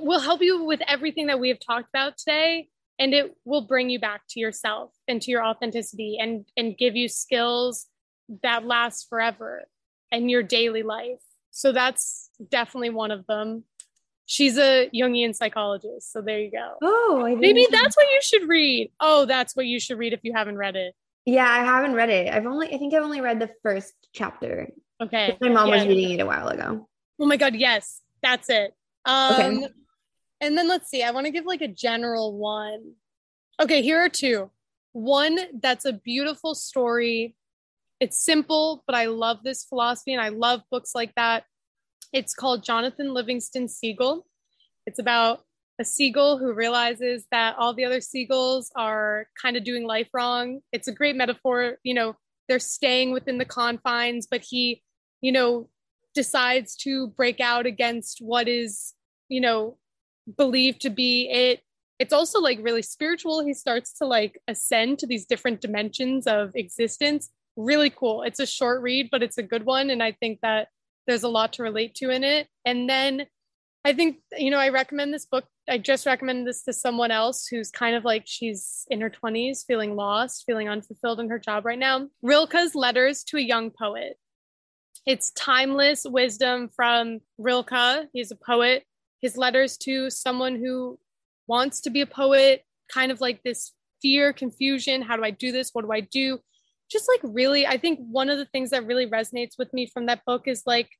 [0.00, 2.68] will help you with everything that we have talked about today
[2.98, 6.96] and it will bring you back to yourself and to your authenticity and and give
[6.96, 7.86] you skills
[8.42, 9.64] that last forever
[10.10, 11.20] in your daily life.
[11.50, 13.64] So that's definitely one of them.
[14.26, 16.74] She's a jungian psychologist so there you go.
[16.82, 18.90] Oh maybe that's what you should read.
[19.00, 20.94] Oh that's what you should read if you haven't read it.
[21.26, 22.32] Yeah i haven't read it.
[22.32, 24.68] I've only i think i've only read the first chapter.
[25.02, 25.36] Okay.
[25.40, 25.76] My mom yeah.
[25.76, 26.88] was reading it a while ago.
[27.18, 28.00] Oh my god yes.
[28.22, 28.72] That's it.
[29.04, 29.68] Um okay
[30.44, 32.92] and then let's see, I want to give like a general one.
[33.60, 34.50] Okay, here are two.
[34.92, 37.36] One that's a beautiful story.
[38.00, 41.44] It's simple, but I love this philosophy and I love books like that.
[42.12, 44.26] It's called Jonathan Livingston Seagull.
[44.86, 45.40] It's about
[45.80, 50.60] a seagull who realizes that all the other seagulls are kind of doing life wrong.
[50.72, 51.78] It's a great metaphor.
[51.82, 52.16] You know,
[52.48, 54.82] they're staying within the confines, but he,
[55.20, 55.68] you know,
[56.14, 58.92] decides to break out against what is,
[59.28, 59.78] you know,
[60.36, 61.60] believed to be it.
[61.98, 63.44] It's also like really spiritual.
[63.44, 67.30] He starts to like ascend to these different dimensions of existence.
[67.56, 68.22] Really cool.
[68.22, 70.68] It's a short read but it's a good one and i think that
[71.06, 72.48] there's a lot to relate to in it.
[72.64, 73.26] And then
[73.84, 75.44] i think you know i recommend this book.
[75.68, 79.64] I just recommend this to someone else who's kind of like she's in her 20s
[79.66, 82.08] feeling lost feeling unfulfilled in her job right now.
[82.22, 84.18] Rilke's letters to a young poet.
[85.06, 88.08] It's timeless wisdom from rilke.
[88.12, 88.84] He's a poet
[89.24, 90.98] his letters to someone who
[91.46, 92.62] wants to be a poet,
[92.92, 93.72] kind of like this
[94.02, 95.00] fear, confusion.
[95.00, 95.70] How do I do this?
[95.72, 96.40] What do I do?
[96.92, 100.04] Just like really, I think one of the things that really resonates with me from
[100.06, 100.90] that book is like,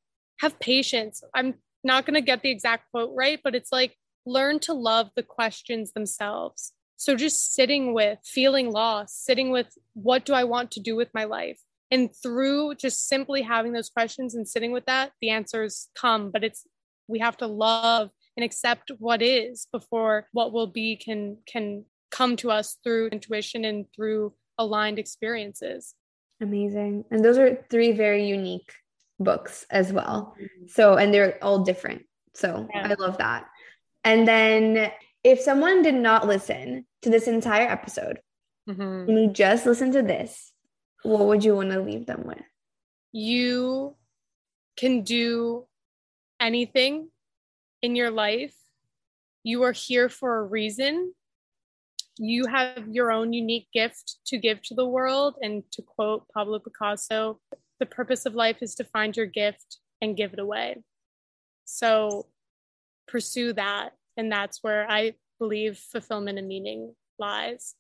[0.41, 1.23] have patience.
[1.35, 3.95] I'm not going to get the exact quote right, but it's like,
[4.25, 6.73] learn to love the questions themselves.
[6.97, 11.11] So just sitting with feeling lost, sitting with what do I want to do with
[11.13, 11.61] my life?
[11.91, 16.31] And through just simply having those questions and sitting with that, the answers come.
[16.31, 16.67] But it's
[17.09, 22.37] we have to love and accept what is before what will be can can come
[22.37, 25.95] to us through intuition and through aligned experiences
[26.41, 28.73] amazing and those are three very unique
[29.19, 30.67] books as well mm-hmm.
[30.67, 32.03] so and they're all different
[32.35, 32.89] so yeah.
[32.89, 33.47] i love that
[34.03, 34.91] and then
[35.23, 38.19] if someone did not listen to this entire episode
[38.69, 39.09] mm-hmm.
[39.09, 40.53] and you just listen to this
[41.03, 42.43] what would you want to leave them with
[43.13, 43.95] you
[44.77, 45.65] can do
[46.41, 47.09] anything
[47.83, 48.55] in your life,
[49.43, 51.13] you are here for a reason.
[52.19, 55.37] You have your own unique gift to give to the world.
[55.43, 57.41] And to quote Pablo Picasso,
[57.81, 60.83] the purpose of life is to find your gift and give it away.
[61.65, 62.27] So
[63.07, 63.91] pursue that.
[64.17, 67.75] And that's where I believe fulfillment and meaning lies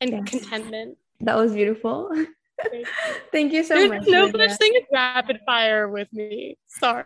[0.00, 0.30] and yes.
[0.30, 0.98] contentment.
[1.20, 2.10] That was beautiful.
[3.32, 4.02] Thank you so There's much.
[4.06, 6.58] No such thing as rapid fire with me.
[6.66, 7.04] Sorry.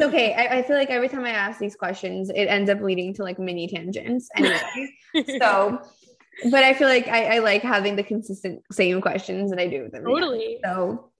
[0.00, 0.34] Okay.
[0.34, 3.22] I, I, feel like every time I ask these questions, it ends up leading to
[3.22, 4.90] like mini tangents anyway.
[5.38, 5.80] so,
[6.50, 9.82] but I feel like I, I, like having the consistent same questions that I do
[9.82, 10.04] with them.
[10.04, 10.58] Totally.
[10.64, 11.10] So,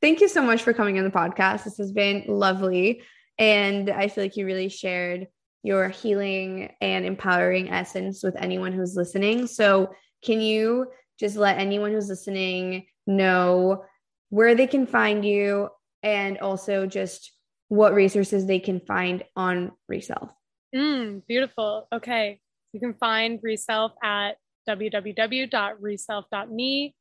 [0.00, 1.64] thank you so much for coming on the podcast.
[1.64, 3.02] This has been lovely.
[3.38, 5.28] And I feel like you really shared
[5.62, 9.46] your healing and empowering essence with anyone who's listening.
[9.46, 10.86] So, can you
[11.18, 13.84] just let anyone who's listening know
[14.30, 15.68] where they can find you
[16.02, 17.32] and also just
[17.68, 20.28] what resources they can find on Reself.
[20.74, 21.88] Mm, beautiful.
[21.92, 22.40] Okay.
[22.72, 24.32] You can find Reself at
[24.68, 26.94] www.reself.me.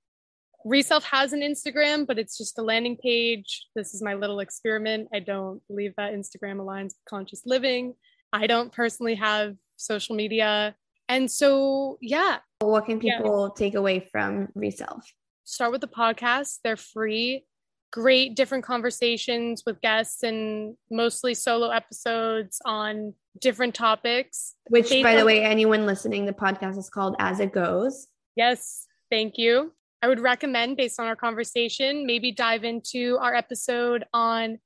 [0.63, 3.67] Reself has an Instagram, but it's just a landing page.
[3.75, 5.09] This is my little experiment.
[5.13, 7.93] I don't believe that Instagram aligns with conscious living.
[8.33, 10.75] I don't personally have social media.
[11.07, 12.39] And so, yeah.
[12.59, 13.55] What can people yeah.
[13.55, 15.05] take away from Reself?
[15.45, 16.59] Start with the podcast.
[16.63, 17.45] They're free.
[17.93, 24.55] Great different conversations with guests and mostly solo episodes on different topics.
[24.69, 28.07] Which, by the way, anyone listening, the podcast is called As It Goes.
[28.35, 28.87] Yes.
[29.09, 29.71] Thank you.
[30.01, 34.59] I would recommend, based on our conversation, maybe dive into our episode on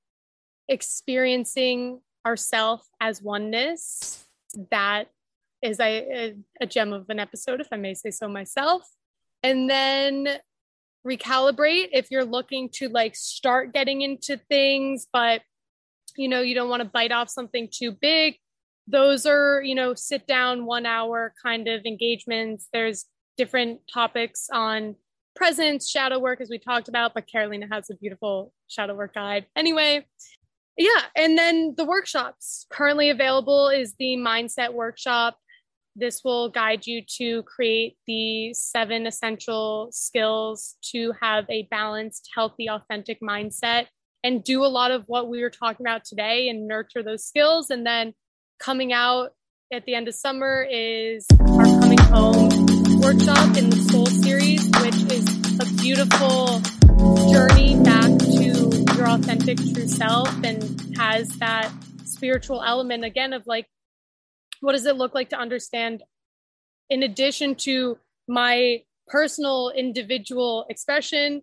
[0.68, 4.26] experiencing ourself as oneness.
[4.72, 5.06] That
[5.62, 8.90] is a, a gem of an episode, if I may say so myself.
[9.44, 10.40] And then
[11.08, 15.41] recalibrate if you're looking to like start getting into things, but
[16.18, 18.36] you know, you don't want to bite off something too big.
[18.88, 22.68] Those are, you know, sit down one hour kind of engagements.
[22.74, 23.06] There's
[23.38, 24.95] different topics on
[25.36, 29.45] presence, shadow work, as we talked about, but Carolina has a beautiful shadow work guide.
[29.56, 30.06] Anyway,
[30.78, 31.04] yeah.
[31.16, 35.38] And then the workshops currently available is the mindset workshop.
[35.96, 42.70] This will guide you to create the seven essential skills to have a balanced, healthy,
[42.70, 43.88] authentic mindset
[44.24, 47.70] and do a lot of what we were talking about today and nurture those skills.
[47.70, 48.14] And then
[48.60, 49.32] coming out
[49.74, 52.50] at the end of summer is our coming home
[53.00, 56.60] workshop in the Soul series, which is a beautiful
[57.32, 61.72] journey back to your authentic true self and has that
[62.04, 63.68] spiritual element again of like,
[64.62, 66.03] what does it look like to understand
[66.89, 67.97] in addition to
[68.28, 71.41] my personal individual expression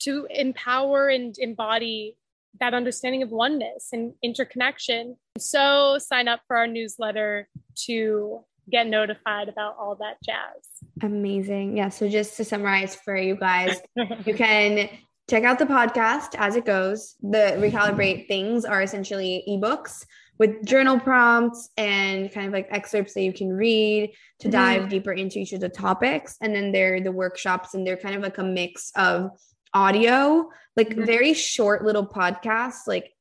[0.00, 2.16] to empower and embody
[2.60, 5.16] that understanding of oneness and interconnection.
[5.38, 7.48] So sign up for our newsletter
[7.86, 10.66] to get notified about all that jazz.
[11.02, 11.76] Amazing.
[11.76, 11.88] Yeah.
[11.88, 13.80] So just to summarize for you guys,
[14.26, 14.88] you can
[15.28, 17.14] check out the podcast as it goes.
[17.22, 20.04] The recalibrate things are essentially ebooks
[20.42, 24.50] with journal prompts and kind of like excerpts that you can read to mm-hmm.
[24.50, 26.36] dive deeper into each of the topics.
[26.40, 29.30] And then they're the workshops and they're kind of like a mix of
[29.72, 31.04] audio, like mm-hmm.
[31.04, 32.88] very short little podcasts.
[32.88, 33.12] Like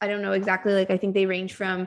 [0.00, 1.86] I don't know exactly, like I think they range from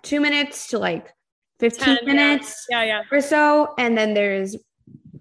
[0.00, 1.12] two minutes to like
[1.58, 2.82] 15 10, minutes yeah.
[2.82, 3.02] yeah, yeah.
[3.12, 3.74] or so.
[3.76, 4.56] And then there's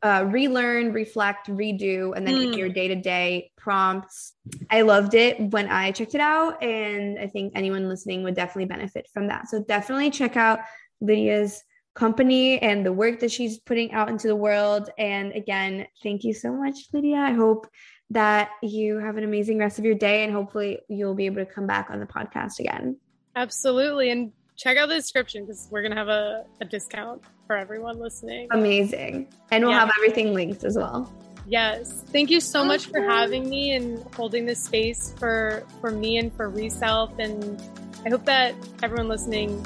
[0.02, 2.58] uh, relearn, reflect, redo, and then mm.
[2.58, 4.34] your day to day prompts.
[4.70, 6.62] I loved it when I checked it out.
[6.64, 9.50] And I think anyone listening would definitely benefit from that.
[9.50, 10.60] So definitely check out
[11.02, 11.64] Lydia's
[11.96, 14.90] company and the work that she's putting out into the world.
[14.98, 17.18] And again, thank you so much, Lydia.
[17.18, 17.68] I hope
[18.12, 21.46] that you have an amazing rest of your day and hopefully you'll be able to
[21.46, 22.98] come back on the podcast again.
[23.36, 24.10] Absolutely.
[24.10, 27.98] And check out the description because we're going to have a, a discount for everyone
[28.00, 28.48] listening.
[28.52, 29.28] Amazing.
[29.52, 29.80] And we'll yeah.
[29.80, 31.12] have everything linked as well.
[31.48, 32.04] Yes.
[32.12, 36.32] Thank you so much for having me and holding this space for for me and
[36.32, 37.60] for Reself and
[38.06, 38.54] I hope that
[38.84, 39.66] everyone listening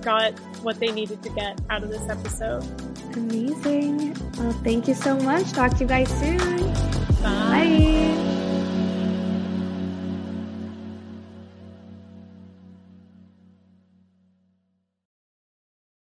[0.00, 2.62] got what they needed to get out of this episode.
[3.16, 4.14] Amazing.
[4.38, 5.52] Well, thank you so much.
[5.52, 6.38] Talk to you guys soon.
[7.20, 7.22] Bye.
[7.22, 8.30] Bye.